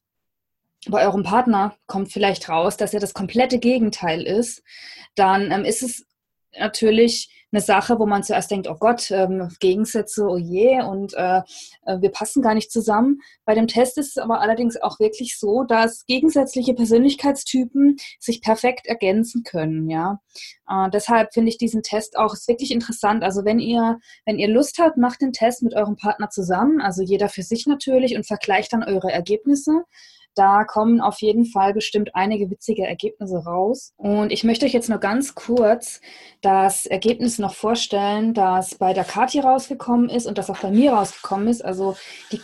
bei 0.88 1.04
eurem 1.04 1.22
Partner 1.22 1.76
kommt 1.86 2.10
vielleicht 2.10 2.48
raus, 2.48 2.78
dass 2.78 2.94
er 2.94 3.00
das 3.00 3.12
komplette 3.12 3.58
Gegenteil 3.58 4.22
ist, 4.22 4.62
dann 5.14 5.50
ähm, 5.50 5.66
ist 5.66 5.82
es 5.82 6.06
natürlich 6.58 7.39
eine 7.52 7.60
Sache, 7.60 7.98
wo 7.98 8.06
man 8.06 8.22
zuerst 8.22 8.50
denkt, 8.50 8.68
oh 8.68 8.76
Gott, 8.78 9.10
ähm, 9.10 9.48
Gegensätze, 9.60 10.24
oh 10.26 10.36
je, 10.36 10.82
und 10.82 11.14
äh, 11.14 11.42
äh, 11.84 12.00
wir 12.00 12.10
passen 12.10 12.42
gar 12.42 12.54
nicht 12.54 12.70
zusammen. 12.70 13.20
Bei 13.44 13.54
dem 13.54 13.66
Test 13.66 13.98
ist 13.98 14.16
es 14.16 14.18
aber 14.18 14.40
allerdings 14.40 14.80
auch 14.80 15.00
wirklich 15.00 15.38
so, 15.38 15.64
dass 15.64 16.06
gegensätzliche 16.06 16.74
Persönlichkeitstypen 16.74 17.96
sich 18.18 18.40
perfekt 18.40 18.86
ergänzen 18.86 19.42
können, 19.42 19.90
ja. 19.90 20.20
Äh, 20.68 20.90
deshalb 20.90 21.34
finde 21.34 21.50
ich 21.50 21.58
diesen 21.58 21.82
Test 21.82 22.16
auch 22.16 22.36
wirklich 22.46 22.70
interessant. 22.70 23.24
Also 23.24 23.44
wenn 23.44 23.58
ihr, 23.58 23.98
wenn 24.24 24.38
ihr 24.38 24.48
Lust 24.48 24.78
habt, 24.78 24.96
macht 24.96 25.20
den 25.20 25.32
Test 25.32 25.62
mit 25.62 25.74
eurem 25.74 25.96
Partner 25.96 26.30
zusammen, 26.30 26.80
also 26.80 27.02
jeder 27.02 27.28
für 27.28 27.42
sich 27.42 27.66
natürlich 27.66 28.16
und 28.16 28.26
vergleicht 28.26 28.72
dann 28.72 28.84
eure 28.84 29.10
Ergebnisse. 29.10 29.84
Da 30.34 30.64
kommen 30.64 31.00
auf 31.00 31.20
jeden 31.20 31.44
Fall 31.44 31.74
bestimmt 31.74 32.14
einige 32.14 32.50
witzige 32.50 32.86
Ergebnisse 32.86 33.44
raus. 33.44 33.92
Und 33.96 34.32
ich 34.32 34.44
möchte 34.44 34.66
euch 34.66 34.72
jetzt 34.72 34.88
nur 34.88 34.98
ganz 34.98 35.34
kurz 35.34 36.00
das 36.40 36.86
Ergebnis 36.86 37.38
noch 37.38 37.54
vorstellen, 37.54 38.34
das 38.34 38.76
bei 38.76 38.92
der 38.92 39.04
Kathi 39.04 39.40
rausgekommen 39.40 40.08
ist 40.08 40.26
und 40.26 40.38
das 40.38 40.50
auch 40.50 40.58
bei 40.58 40.70
mir 40.70 40.92
rausgekommen 40.92 41.48
ist. 41.48 41.64
Also 41.64 41.96
die 42.32 42.40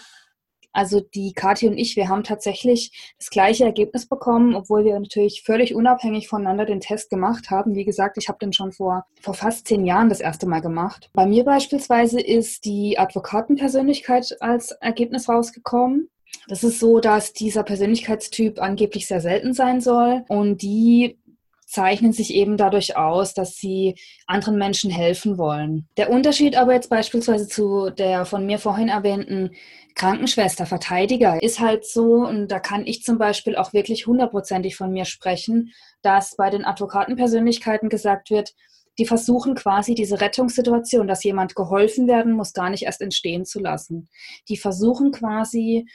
also 0.77 1.01
die 1.01 1.33
Kathi 1.33 1.69
und 1.69 1.79
ich, 1.79 1.97
wir 1.97 2.11
haben 2.11 2.23
tatsächlich 2.23 3.15
das 3.19 3.31
gleiche 3.31 3.65
Ergebnis 3.65 4.07
bekommen, 4.07 4.55
obwohl 4.55 4.85
wir 4.85 5.01
natürlich 5.01 5.43
völlig 5.43 5.75
unabhängig 5.75 6.29
voneinander 6.29 6.67
den 6.67 6.81
Test 6.81 7.09
gemacht 7.09 7.49
haben. 7.51 7.75
Wie 7.75 7.87
gesagt, 7.87 8.19
ich 8.19 8.29
habe 8.29 8.39
den 8.39 8.53
schon 8.53 8.73
vor, 8.73 9.07
vor 9.23 9.33
fast 9.33 9.67
zehn 9.67 9.87
Jahren 9.87 10.11
das 10.11 10.21
erste 10.21 10.47
Mal 10.47 10.61
gemacht. 10.61 11.09
Bei 11.15 11.25
mir 11.25 11.45
beispielsweise 11.45 12.21
ist 12.21 12.67
die 12.67 12.99
Advokatenpersönlichkeit 12.99 14.37
als 14.41 14.73
Ergebnis 14.73 15.31
rausgekommen. 15.31 16.11
Das 16.49 16.65
ist 16.65 16.79
so, 16.79 17.01
dass 17.01 17.33
dieser 17.33 17.63
Persönlichkeitstyp 17.63 18.61
angeblich 18.61 19.07
sehr 19.07 19.21
selten 19.21 19.53
sein 19.53 19.81
soll 19.81 20.25
und 20.29 20.63
die 20.63 21.19
zeichnen 21.67 22.13
sich 22.13 22.33
eben 22.33 22.57
dadurch 22.57 22.97
aus, 22.97 23.35
dass 23.35 23.57
sie 23.57 23.97
anderen 24.27 24.57
Menschen 24.57 24.91
helfen 24.91 25.37
wollen. 25.37 25.89
Der 25.97 26.11
Unterschied 26.11 26.57
aber 26.57 26.73
jetzt 26.75 26.89
beispielsweise 26.89 27.49
zu 27.49 27.91
der 27.91 28.25
von 28.25 28.47
mir 28.47 28.59
vorhin 28.59 28.89
erwähnten 28.89 29.51
Krankenschwester, 29.97 30.67
Verteidiger 30.67 31.43
ist 31.43 31.59
halt 31.59 31.85
so, 31.85 32.27
und 32.27 32.49
da 32.49 32.61
kann 32.61 32.87
ich 32.87 33.03
zum 33.03 33.19
Beispiel 33.19 33.57
auch 33.57 33.73
wirklich 33.73 34.07
hundertprozentig 34.07 34.77
von 34.77 34.93
mir 34.93 35.07
sprechen, 35.07 35.73
dass 36.03 36.37
bei 36.37 36.51
den 36.51 36.65
Advokatenpersönlichkeiten 36.65 37.89
gesagt 37.89 38.31
wird, 38.31 38.55
die 38.99 39.07
versuchen 39.07 39.55
quasi 39.55 39.95
diese 39.95 40.21
Rettungssituation, 40.21 41.07
dass 41.09 41.25
jemand 41.25 41.55
geholfen 41.55 42.07
werden 42.09 42.33
muss, 42.33 42.53
gar 42.53 42.71
nicht 42.71 42.85
erst 42.85 43.03
entstehen 43.03 43.45
zu 43.45 43.61
lassen. 43.61 44.09
Die 44.49 44.57
versuchen 44.57 45.13
quasi 45.13 45.87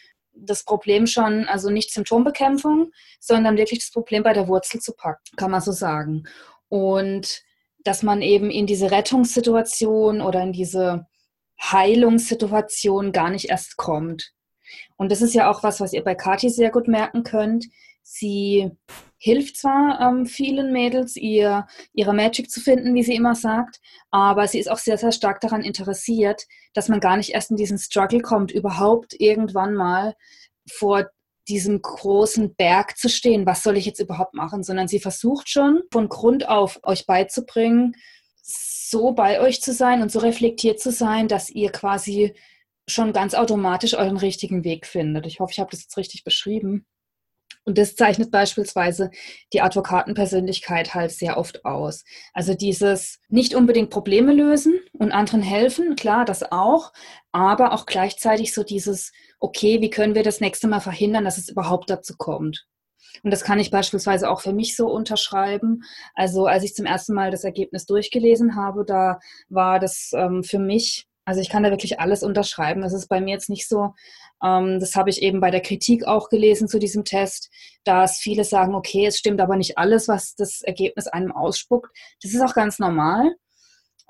das 0.41 0.63
Problem 0.63 1.07
schon, 1.07 1.45
also 1.45 1.69
nicht 1.69 1.93
Symptombekämpfung, 1.93 2.91
sondern 3.19 3.57
wirklich 3.57 3.79
das 3.79 3.91
Problem 3.91 4.23
bei 4.23 4.33
der 4.33 4.47
Wurzel 4.47 4.79
zu 4.79 4.93
packen, 4.93 5.35
kann 5.37 5.51
man 5.51 5.61
so 5.61 5.71
sagen. 5.71 6.23
Und 6.69 7.41
dass 7.83 8.03
man 8.03 8.21
eben 8.21 8.51
in 8.51 8.67
diese 8.67 8.91
Rettungssituation 8.91 10.21
oder 10.21 10.41
in 10.41 10.53
diese 10.53 11.07
Heilungssituation 11.61 13.11
gar 13.11 13.29
nicht 13.29 13.49
erst 13.49 13.77
kommt. 13.77 14.33
Und 14.97 15.11
das 15.11 15.21
ist 15.21 15.33
ja 15.33 15.49
auch 15.49 15.63
was, 15.63 15.79
was 15.79 15.93
ihr 15.93 16.03
bei 16.03 16.15
Kati 16.15 16.49
sehr 16.49 16.71
gut 16.71 16.87
merken 16.87 17.23
könnt. 17.23 17.65
Sie 18.03 18.71
hilft 19.17 19.57
zwar 19.57 19.99
ähm, 20.01 20.25
vielen 20.25 20.71
Mädels, 20.71 21.15
ihr, 21.15 21.67
ihre 21.93 22.13
Magic 22.13 22.49
zu 22.49 22.59
finden, 22.59 22.95
wie 22.95 23.03
sie 23.03 23.15
immer 23.15 23.35
sagt, 23.35 23.79
aber 24.09 24.47
sie 24.47 24.59
ist 24.59 24.69
auch 24.69 24.79
sehr, 24.79 24.97
sehr 24.97 25.11
stark 25.11 25.39
daran 25.41 25.61
interessiert, 25.61 26.43
dass 26.73 26.89
man 26.89 26.99
gar 26.99 27.17
nicht 27.17 27.29
erst 27.29 27.51
in 27.51 27.57
diesen 27.57 27.77
Struggle 27.77 28.21
kommt, 28.21 28.51
überhaupt 28.51 29.13
irgendwann 29.19 29.75
mal 29.75 30.15
vor 30.69 31.09
diesem 31.47 31.81
großen 31.81 32.55
Berg 32.55 32.97
zu 32.97 33.09
stehen, 33.09 33.45
was 33.45 33.63
soll 33.63 33.77
ich 33.77 33.85
jetzt 33.85 33.99
überhaupt 33.99 34.33
machen, 34.33 34.63
sondern 34.63 34.87
sie 34.87 34.99
versucht 34.99 35.49
schon 35.49 35.81
von 35.91 36.09
Grund 36.09 36.47
auf 36.47 36.79
euch 36.83 37.05
beizubringen, 37.05 37.95
so 38.41 39.11
bei 39.11 39.39
euch 39.39 39.61
zu 39.61 39.73
sein 39.73 40.01
und 40.01 40.11
so 40.11 40.19
reflektiert 40.19 40.79
zu 40.79 40.91
sein, 40.91 41.27
dass 41.27 41.49
ihr 41.49 41.71
quasi 41.71 42.33
schon 42.87 43.13
ganz 43.13 43.33
automatisch 43.33 43.93
euren 43.93 44.17
richtigen 44.17 44.63
Weg 44.63 44.85
findet. 44.85 45.25
Ich 45.25 45.39
hoffe, 45.39 45.51
ich 45.53 45.59
habe 45.59 45.71
das 45.71 45.83
jetzt 45.83 45.97
richtig 45.97 46.23
beschrieben. 46.23 46.85
Und 47.63 47.77
das 47.77 47.95
zeichnet 47.95 48.31
beispielsweise 48.31 49.11
die 49.53 49.61
Advokatenpersönlichkeit 49.61 50.95
halt 50.95 51.11
sehr 51.11 51.37
oft 51.37 51.63
aus. 51.63 52.03
Also 52.33 52.55
dieses 52.55 53.19
nicht 53.29 53.53
unbedingt 53.53 53.91
Probleme 53.91 54.33
lösen 54.33 54.79
und 54.93 55.11
anderen 55.11 55.43
helfen, 55.43 55.95
klar, 55.95 56.25
das 56.25 56.51
auch, 56.51 56.91
aber 57.31 57.73
auch 57.73 57.85
gleichzeitig 57.85 58.53
so 58.53 58.63
dieses, 58.63 59.11
okay, 59.39 59.79
wie 59.81 59.91
können 59.91 60.15
wir 60.15 60.23
das 60.23 60.41
nächste 60.41 60.67
Mal 60.67 60.79
verhindern, 60.79 61.25
dass 61.25 61.37
es 61.37 61.49
überhaupt 61.49 61.89
dazu 61.89 62.15
kommt? 62.17 62.65
Und 63.23 63.31
das 63.31 63.43
kann 63.43 63.59
ich 63.59 63.71
beispielsweise 63.71 64.29
auch 64.29 64.41
für 64.41 64.53
mich 64.53 64.75
so 64.75 64.87
unterschreiben. 64.87 65.83
Also 66.15 66.45
als 66.45 66.63
ich 66.63 66.73
zum 66.73 66.85
ersten 66.85 67.13
Mal 67.13 67.29
das 67.29 67.43
Ergebnis 67.43 67.85
durchgelesen 67.85 68.55
habe, 68.55 68.85
da 68.85 69.19
war 69.49 69.79
das 69.79 70.11
ähm, 70.13 70.43
für 70.43 70.59
mich 70.59 71.07
also 71.25 71.39
ich 71.39 71.49
kann 71.49 71.63
da 71.63 71.69
wirklich 71.69 71.99
alles 71.99 72.23
unterschreiben. 72.23 72.81
Das 72.81 72.93
ist 72.93 73.07
bei 73.07 73.21
mir 73.21 73.33
jetzt 73.33 73.49
nicht 73.49 73.67
so, 73.67 73.93
ähm, 74.43 74.79
das 74.79 74.95
habe 74.95 75.09
ich 75.09 75.21
eben 75.21 75.39
bei 75.39 75.51
der 75.51 75.61
Kritik 75.61 76.05
auch 76.05 76.29
gelesen 76.29 76.67
zu 76.67 76.79
diesem 76.79 77.05
Test, 77.05 77.49
dass 77.83 78.17
viele 78.17 78.43
sagen, 78.43 78.75
okay, 78.75 79.05
es 79.05 79.17
stimmt 79.17 79.41
aber 79.41 79.55
nicht 79.55 79.77
alles, 79.77 80.07
was 80.07 80.35
das 80.35 80.61
Ergebnis 80.61 81.07
einem 81.07 81.31
ausspuckt. 81.31 81.95
Das 82.21 82.33
ist 82.33 82.41
auch 82.41 82.53
ganz 82.53 82.79
normal. 82.79 83.35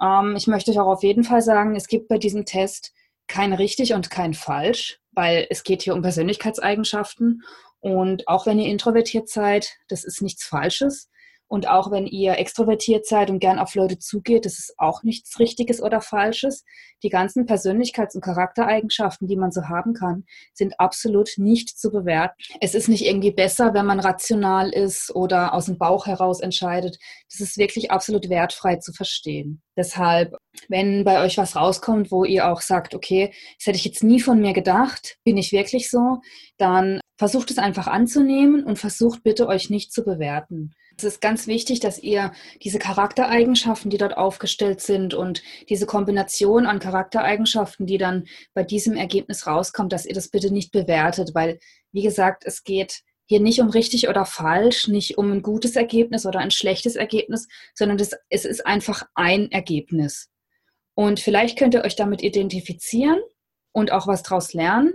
Ähm, 0.02 0.36
ich 0.38 0.47
möchte 0.47 0.71
euch 0.71 0.80
auch 0.80 0.88
auf 0.88 1.04
jeden 1.04 1.24
Fall 1.24 1.41
sagen, 1.41 1.76
es 1.76 1.88
gibt 1.88 2.08
bei 2.08 2.17
diesem 2.17 2.45
Test 2.45 2.93
kein 3.28 3.54
richtig 3.54 3.93
und 3.93 4.10
kein 4.10 4.34
falsch, 4.34 5.00
weil 5.12 5.47
es 5.50 5.63
geht 5.63 5.82
hier 5.82 5.93
um 5.93 6.02
Persönlichkeitseigenschaften. 6.02 7.43
Und 7.80 8.28
auch 8.28 8.45
wenn 8.45 8.60
ihr 8.60 8.69
introvertiert 8.69 9.28
seid, 9.28 9.78
das 9.89 10.04
ist 10.04 10.21
nichts 10.21 10.45
Falsches. 10.45 11.10
Und 11.51 11.67
auch 11.67 11.91
wenn 11.91 12.07
ihr 12.07 12.37
extrovertiert 12.39 13.05
seid 13.05 13.29
und 13.29 13.39
gern 13.39 13.59
auf 13.59 13.75
Leute 13.75 13.99
zugeht, 13.99 14.45
das 14.45 14.57
ist 14.57 14.75
auch 14.77 15.03
nichts 15.03 15.37
Richtiges 15.37 15.81
oder 15.81 15.99
Falsches. 15.99 16.63
Die 17.03 17.09
ganzen 17.09 17.45
Persönlichkeits- 17.45 18.15
und 18.15 18.21
Charaktereigenschaften, 18.21 19.27
die 19.27 19.35
man 19.35 19.51
so 19.51 19.63
haben 19.67 19.93
kann, 19.93 20.23
sind 20.53 20.79
absolut 20.79 21.31
nicht 21.35 21.77
zu 21.77 21.91
bewerten. 21.91 22.35
Es 22.61 22.73
ist 22.73 22.87
nicht 22.87 23.05
irgendwie 23.05 23.31
besser, 23.31 23.73
wenn 23.73 23.85
man 23.85 23.99
rational 23.99 24.69
ist 24.69 25.13
oder 25.13 25.53
aus 25.53 25.65
dem 25.65 25.77
Bauch 25.77 26.05
heraus 26.05 26.39
entscheidet. 26.39 26.97
Das 27.29 27.41
ist 27.41 27.57
wirklich 27.57 27.91
absolut 27.91 28.29
wertfrei 28.29 28.77
zu 28.77 28.93
verstehen. 28.93 29.61
Deshalb, 29.75 30.37
wenn 30.69 31.03
bei 31.03 31.21
euch 31.21 31.37
was 31.37 31.57
rauskommt, 31.57 32.11
wo 32.11 32.23
ihr 32.23 32.49
auch 32.49 32.61
sagt, 32.61 32.95
okay, 32.95 33.33
das 33.57 33.67
hätte 33.67 33.77
ich 33.77 33.83
jetzt 33.83 34.05
nie 34.05 34.21
von 34.21 34.39
mir 34.39 34.53
gedacht, 34.53 35.17
bin 35.25 35.35
ich 35.35 35.51
wirklich 35.51 35.89
so, 35.89 36.21
dann 36.57 37.01
versucht 37.17 37.51
es 37.51 37.57
einfach 37.57 37.87
anzunehmen 37.87 38.63
und 38.63 38.79
versucht 38.79 39.21
bitte 39.23 39.47
euch 39.47 39.69
nicht 39.69 39.91
zu 39.91 40.05
bewerten. 40.05 40.73
Es 41.03 41.15
ist 41.15 41.19
ganz 41.21 41.47
wichtig, 41.47 41.79
dass 41.79 41.97
ihr 41.97 42.31
diese 42.61 42.77
Charaktereigenschaften, 42.77 43.89
die 43.89 43.97
dort 43.97 44.15
aufgestellt 44.15 44.81
sind 44.81 45.15
und 45.15 45.41
diese 45.67 45.87
Kombination 45.87 46.67
an 46.67 46.77
Charaktereigenschaften, 46.77 47.87
die 47.87 47.97
dann 47.97 48.25
bei 48.53 48.63
diesem 48.63 48.95
Ergebnis 48.95 49.47
rauskommt, 49.47 49.93
dass 49.93 50.05
ihr 50.05 50.13
das 50.13 50.29
bitte 50.29 50.53
nicht 50.53 50.71
bewertet, 50.71 51.31
weil, 51.33 51.59
wie 51.91 52.03
gesagt, 52.03 52.43
es 52.45 52.63
geht 52.63 53.01
hier 53.25 53.39
nicht 53.39 53.61
um 53.61 53.69
richtig 53.69 54.09
oder 54.09 54.25
falsch, 54.25 54.89
nicht 54.89 55.17
um 55.17 55.31
ein 55.31 55.41
gutes 55.41 55.75
Ergebnis 55.75 56.27
oder 56.27 56.37
ein 56.37 56.51
schlechtes 56.51 56.95
Ergebnis, 56.95 57.47
sondern 57.73 57.97
das, 57.97 58.11
es 58.29 58.45
ist 58.45 58.67
einfach 58.67 59.03
ein 59.15 59.49
Ergebnis. 59.49 60.29
Und 60.93 61.19
vielleicht 61.19 61.57
könnt 61.57 61.73
ihr 61.73 61.83
euch 61.83 61.95
damit 61.95 62.21
identifizieren 62.21 63.19
und 63.71 63.91
auch 63.91 64.05
was 64.05 64.21
daraus 64.21 64.53
lernen. 64.53 64.93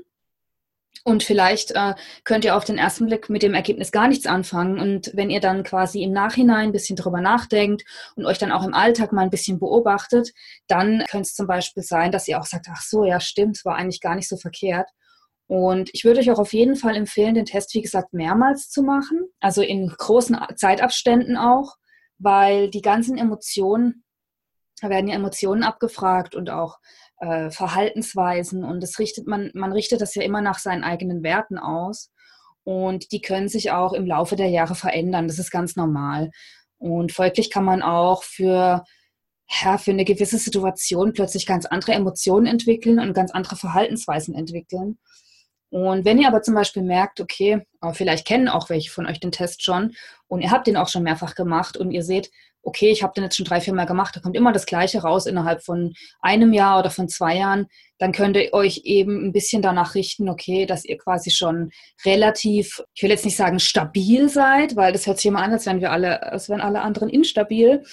Und 1.05 1.23
vielleicht 1.23 1.73
äh, 1.73 1.95
könnt 2.25 2.45
ihr 2.45 2.57
auf 2.57 2.65
den 2.65 2.79
ersten 2.79 3.07
Blick 3.07 3.29
mit 3.31 3.43
dem 3.43 3.55
Ergebnis 3.55 3.93
gar 3.93 4.09
nichts 4.09 4.27
anfangen. 4.27 4.81
Und 4.81 5.11
wenn 5.15 5.31
ihr 5.31 5.41
dann 5.41 5.63
quasi 5.63 6.03
im 6.03 6.13
Nachhinein 6.13 6.69
ein 6.69 6.73
bisschen 6.73 6.97
drüber 6.97 7.21
nachdenkt 7.21 7.85
und 8.17 8.27
euch 8.27 8.39
dann 8.39 8.53
auch 8.53 8.65
im 8.65 8.75
Alltag 8.75 9.13
mal 9.13 9.23
ein 9.23 9.31
bisschen 9.31 9.59
beobachtet, 9.59 10.33
dann 10.67 11.05
könnte 11.11 11.29
es 11.29 11.35
zum 11.35 11.47
Beispiel 11.47 11.83
sein, 11.83 12.11
dass 12.13 12.29
ihr 12.29 12.41
auch 12.41 12.47
sagt, 12.47 12.67
ach 12.71 12.83
so, 12.83 13.05
ja 13.05 13.21
stimmt, 13.21 13.65
war 13.65 13.77
eigentlich 13.77 14.01
gar 14.01 14.15
nicht 14.15 14.29
so 14.29 14.37
verkehrt. 14.37 14.89
Und 15.49 15.91
ich 15.93 16.05
würde 16.05 16.21
euch 16.21 16.31
auch 16.31 16.41
auf 16.41 16.53
jeden 16.53 16.75
Fall 16.75 16.97
empfehlen, 16.97 17.35
den 17.35 17.45
Test, 17.45 17.73
wie 17.75 17.83
gesagt, 17.83 18.13
mehrmals 18.13 18.69
zu 18.69 18.83
machen, 18.83 19.29
also 19.41 19.63
in 19.63 19.89
großen 19.89 20.37
Zeitabständen 20.57 21.37
auch, 21.37 21.77
weil 22.19 22.69
die 22.69 22.83
ganzen 22.83 23.17
Emotionen, 23.17 24.05
da 24.81 24.91
werden 24.91 25.09
ja 25.09 25.15
Emotionen 25.15 25.63
abgefragt 25.63 26.35
und 26.35 26.51
auch 26.51 26.79
äh, 27.21 27.51
Verhaltensweisen 27.51 28.65
und 28.65 28.83
das 28.83 28.99
richtet 28.99 29.27
man, 29.27 29.51
man 29.55 29.73
richtet 29.73 30.01
das 30.01 30.15
ja 30.15 30.23
immer 30.23 30.41
nach 30.41 30.59
seinen 30.59 30.85
eigenen 30.85 31.23
Werten 31.23 31.59
aus 31.59 32.11
und 32.67 33.13
die 33.13 33.21
können 33.21 33.49
sich 33.49 33.71
auch 33.71 33.93
im 33.93 34.07
Laufe 34.07 34.35
der 34.35 34.49
Jahre 34.49 34.75
verändern. 34.75 35.29
Das 35.29 35.39
ist 35.39 35.53
ganz 35.53 35.77
normal. 35.77 36.31
Und 36.79 37.13
folglich 37.13 37.51
kann 37.51 37.65
man 37.65 37.81
auch 37.81 38.25
für, 38.25 38.85
ja, 39.49 39.79
für 39.79 39.93
eine 39.93 40.05
gewisse 40.05 40.39
Situation 40.39 41.13
plötzlich 41.13 41.47
ganz 41.47 41.65
andere 41.65 41.93
Emotionen 41.93 42.47
entwickeln 42.47 42.99
und 42.99 43.15
ganz 43.15 43.31
andere 43.31 43.55
Verhaltensweisen 43.55 44.35
entwickeln. 44.35 44.99
Und 45.71 46.05
wenn 46.05 46.19
ihr 46.19 46.29
aber 46.29 46.43
zum 46.43 46.55
Beispiel 46.55 46.83
merkt, 46.83 47.21
okay, 47.21 47.67
vielleicht 47.93 48.27
kennen 48.27 48.49
auch 48.49 48.71
welche 48.71 48.91
von 48.91 49.07
euch 49.07 49.21
den 49.21 49.33
Test 49.33 49.63
schon 49.63 49.95
und 50.29 50.41
ihr 50.41 50.51
habt 50.51 50.67
den 50.67 50.77
auch 50.77 50.89
schon 50.89 51.03
mehrfach 51.03 51.35
gemacht 51.35 51.77
und 51.77 51.91
ihr 51.91 52.03
seht, 52.03 52.31
okay, 52.67 52.91
ich 52.91 53.03
habe 53.03 53.13
den 53.15 53.25
jetzt 53.25 53.37
schon 53.37 53.47
drei, 53.47 53.61
vier 53.61 53.75
Mal 53.75 53.87
gemacht, 53.87 54.17
da 54.17 54.21
kommt 54.21 54.37
immer 54.37 54.53
das 54.53 54.67
Gleiche 54.67 55.03
raus 55.03 55.27
innerhalb 55.27 55.63
von 55.63 55.95
einem 56.21 56.53
Jahr 56.53 56.81
oder 56.81 56.91
von 56.91 57.09
zwei 57.09 57.37
Jahren, 57.37 57.69
dann 57.99 58.11
könnt 58.11 58.37
ihr 58.37 58.53
euch 58.53 58.83
eben 58.85 59.25
ein 59.25 59.33
bisschen 59.33 59.63
danach 59.63 59.95
richten, 59.95 60.29
okay, 60.29 60.67
dass 60.67 60.85
ihr 60.85 60.99
quasi 60.99 61.31
schon 61.31 61.71
relativ, 62.05 62.83
ich 62.95 63.03
will 63.03 63.11
jetzt 63.11 63.25
nicht 63.25 63.37
sagen 63.37 63.61
stabil 63.61 64.29
seid, 64.29 64.75
weil 64.75 64.93
das 64.93 65.07
hört 65.07 65.19
sich 65.19 65.27
immer 65.27 65.43
an, 65.43 65.53
als 65.53 65.65
wären 65.65 65.81
wir 65.81 65.93
alle, 65.93 66.23
als 66.25 66.49
wären 66.49 66.61
alle 66.61 66.83
anderen 66.83 67.09
instabil, 67.09 67.85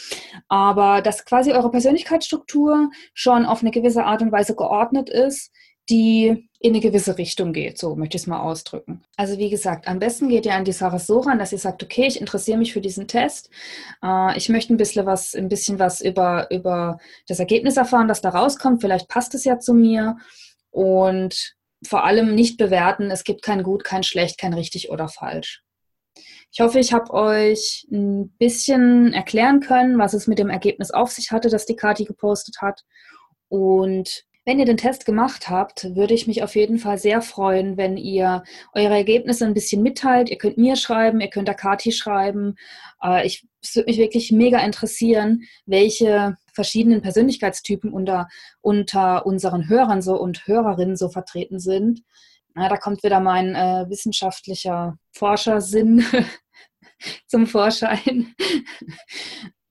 aber 0.47 1.01
dass 1.01 1.23
quasi 1.23 1.53
eure 1.53 1.69
Persönlichkeitsstruktur 1.69 2.89
schon 3.13 3.45
auf 3.45 3.61
eine 3.61 3.71
gewisse 3.71 4.03
Art 4.05 4.23
und 4.23 4.31
Weise 4.31 4.55
geordnet 4.55 5.09
ist, 5.09 5.51
die 5.89 6.49
in 6.59 6.71
eine 6.71 6.79
gewisse 6.79 7.17
Richtung 7.17 7.51
geht, 7.51 7.77
so 7.77 7.95
möchte 7.95 8.15
ich 8.15 8.23
es 8.23 8.27
mal 8.27 8.39
ausdrücken. 8.39 9.03
Also 9.17 9.37
wie 9.37 9.49
gesagt, 9.49 9.87
am 9.87 9.99
besten 9.99 10.29
geht 10.29 10.45
ihr 10.45 10.55
an 10.55 10.63
die 10.63 10.71
Sache 10.71 10.97
so 10.97 11.19
ran, 11.19 11.39
dass 11.39 11.51
ihr 11.51 11.57
sagt, 11.57 11.83
okay, 11.83 12.05
ich 12.07 12.21
interessiere 12.21 12.57
mich 12.57 12.71
für 12.71 12.79
diesen 12.79 13.07
Test, 13.07 13.49
äh, 14.01 14.37
ich 14.37 14.47
möchte 14.47 14.73
ein 14.73 14.77
bisschen 14.77 15.05
was, 15.05 15.35
ein 15.35 15.49
bisschen 15.49 15.79
was 15.79 15.99
über, 15.99 16.49
über 16.51 16.99
das 17.27 17.39
Ergebnis 17.39 17.75
erfahren, 17.75 18.07
das 18.07 18.21
da 18.21 18.29
rauskommt, 18.29 18.79
vielleicht 18.81 19.09
passt 19.09 19.35
es 19.35 19.43
ja 19.43 19.59
zu 19.59 19.73
mir 19.73 20.17
und 20.71 21.55
vor 21.85 22.05
allem 22.05 22.33
nicht 22.33 22.57
bewerten, 22.57 23.11
es 23.11 23.25
gibt 23.25 23.41
kein 23.41 23.61
gut, 23.61 23.83
kein 23.83 24.03
schlecht, 24.03 24.39
kein 24.39 24.53
richtig 24.53 24.89
oder 24.89 25.09
falsch. 25.09 25.63
Ich 26.51 26.61
hoffe, 26.61 26.79
ich 26.79 26.93
habe 26.93 27.11
euch 27.11 27.87
ein 27.91 28.29
bisschen 28.37 29.11
erklären 29.11 29.59
können, 29.59 29.97
was 29.97 30.13
es 30.13 30.27
mit 30.27 30.39
dem 30.39 30.49
Ergebnis 30.49 30.91
auf 30.91 31.11
sich 31.11 31.31
hatte, 31.31 31.49
das 31.49 31.65
die 31.65 31.75
Kati 31.75 32.05
gepostet 32.05 32.61
hat. 32.61 32.83
Und 33.49 34.23
wenn 34.45 34.59
ihr 34.59 34.65
den 34.65 34.77
Test 34.77 35.05
gemacht 35.05 35.49
habt, 35.49 35.95
würde 35.95 36.13
ich 36.13 36.27
mich 36.27 36.43
auf 36.43 36.55
jeden 36.55 36.77
Fall 36.77 36.97
sehr 36.97 37.21
freuen, 37.21 37.77
wenn 37.77 37.95
ihr 37.95 38.43
eure 38.73 38.95
Ergebnisse 38.95 39.45
ein 39.45 39.53
bisschen 39.53 39.81
mitteilt. 39.81 40.29
Ihr 40.29 40.37
könnt 40.37 40.57
mir 40.57 40.75
schreiben, 40.75 41.21
ihr 41.21 41.29
könnt 41.29 41.47
der 41.47 41.55
Kati 41.55 41.91
schreiben. 41.91 42.55
Äh, 43.01 43.25
ich, 43.25 43.47
es 43.61 43.75
würde 43.75 43.89
mich 43.89 43.97
wirklich 43.97 44.31
mega 44.31 44.59
interessieren, 44.59 45.43
welche 45.65 46.37
verschiedenen 46.53 47.01
Persönlichkeitstypen 47.01 47.93
unter, 47.93 48.27
unter 48.61 49.25
unseren 49.25 49.69
Hörern 49.69 50.01
so 50.01 50.19
und 50.19 50.45
Hörerinnen 50.45 50.97
so 50.97 51.09
vertreten 51.09 51.59
sind. 51.59 52.01
Na, 52.53 52.67
da 52.67 52.77
kommt 52.77 53.03
wieder 53.03 53.19
mein 53.19 53.55
äh, 53.55 53.85
wissenschaftlicher 53.89 54.97
Forschersinn 55.11 56.05
zum 57.27 57.47
Vorschein. 57.47 58.35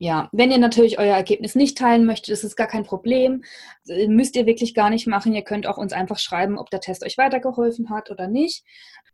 Ja, 0.03 0.29
wenn 0.33 0.51
ihr 0.51 0.59
natürlich 0.59 0.99
euer 0.99 1.15
Ergebnis 1.15 1.55
nicht 1.55 1.79
teilen 1.79 2.07
möchtet, 2.07 2.31
ist 2.31 2.43
es 2.43 2.57
gar 2.57 2.67
kein 2.67 2.83
Problem. 2.83 3.45
Äh, 3.87 4.09
müsst 4.09 4.35
ihr 4.35 4.47
wirklich 4.47 4.75
gar 4.75 4.91
nicht 4.91 5.07
machen. 5.07 5.33
Ihr 5.33 5.43
könnt 5.43 5.65
auch 5.65 5.79
uns 5.79 5.93
einfach 5.93 6.19
schreiben, 6.19 6.59
ob 6.59 6.71
der 6.71 6.81
Test 6.81 7.05
euch 7.05 7.19
weitergeholfen 7.19 7.89
hat 7.89 8.11
oder 8.11 8.27
nicht. 8.27 8.65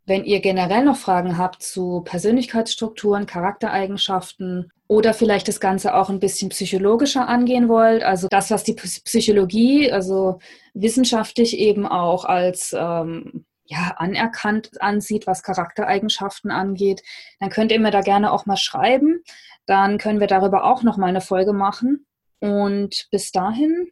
Wenn 0.07 0.25
ihr 0.25 0.39
generell 0.39 0.83
noch 0.83 0.97
Fragen 0.97 1.37
habt 1.37 1.61
zu 1.61 2.01
Persönlichkeitsstrukturen, 2.05 3.27
Charaktereigenschaften 3.27 4.71
oder 4.87 5.13
vielleicht 5.13 5.47
das 5.47 5.59
Ganze 5.59 5.93
auch 5.93 6.09
ein 6.09 6.19
bisschen 6.19 6.49
psychologischer 6.49 7.27
angehen 7.27 7.69
wollt, 7.69 8.01
also 8.01 8.27
das, 8.27 8.49
was 8.49 8.63
die 8.63 8.73
Psychologie, 8.73 9.91
also 9.91 10.39
wissenschaftlich 10.73 11.59
eben 11.59 11.85
auch 11.85 12.25
als 12.25 12.75
ähm, 12.75 13.45
ja, 13.65 13.93
anerkannt 13.97 14.81
ansieht, 14.81 15.27
was 15.27 15.43
Charaktereigenschaften 15.43 16.49
angeht, 16.49 17.03
dann 17.39 17.51
könnt 17.51 17.71
ihr 17.71 17.79
mir 17.79 17.91
da 17.91 18.01
gerne 18.01 18.31
auch 18.31 18.47
mal 18.47 18.57
schreiben. 18.57 19.21
Dann 19.69 19.99
können 19.99 20.19
wir 20.19 20.25
darüber 20.25 20.63
auch 20.63 20.81
noch 20.81 20.97
mal 20.97 21.05
eine 21.05 21.21
Folge 21.21 21.53
machen. 21.53 22.07
Und 22.39 23.07
bis 23.11 23.31
dahin 23.31 23.91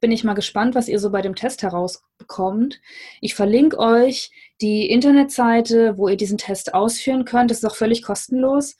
bin 0.00 0.12
ich 0.12 0.22
mal 0.22 0.34
gespannt, 0.34 0.76
was 0.76 0.86
ihr 0.86 1.00
so 1.00 1.10
bei 1.10 1.20
dem 1.20 1.34
Test 1.34 1.64
herausbekommt. 1.64 2.80
Ich 3.20 3.34
verlinke 3.34 3.76
euch 3.76 4.30
die 4.60 4.88
Internetseite, 4.88 5.98
wo 5.98 6.06
ihr 6.06 6.16
diesen 6.16 6.38
Test 6.38 6.74
ausführen 6.74 7.24
könnt. 7.24 7.50
Das 7.50 7.58
ist 7.58 7.64
auch 7.64 7.74
völlig 7.74 8.02
kostenlos 8.02 8.76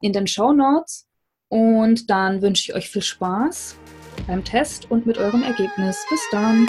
in 0.00 0.14
den 0.14 0.26
Show 0.26 0.54
Notes. 0.54 1.06
Und 1.50 2.08
dann 2.08 2.40
wünsche 2.40 2.62
ich 2.62 2.74
euch 2.74 2.88
viel 2.88 3.02
Spaß 3.02 3.76
beim 4.26 4.42
Test 4.42 4.90
und 4.90 5.04
mit 5.04 5.18
eurem 5.18 5.42
Ergebnis. 5.42 6.02
Bis 6.08 6.22
dann. 6.32 6.66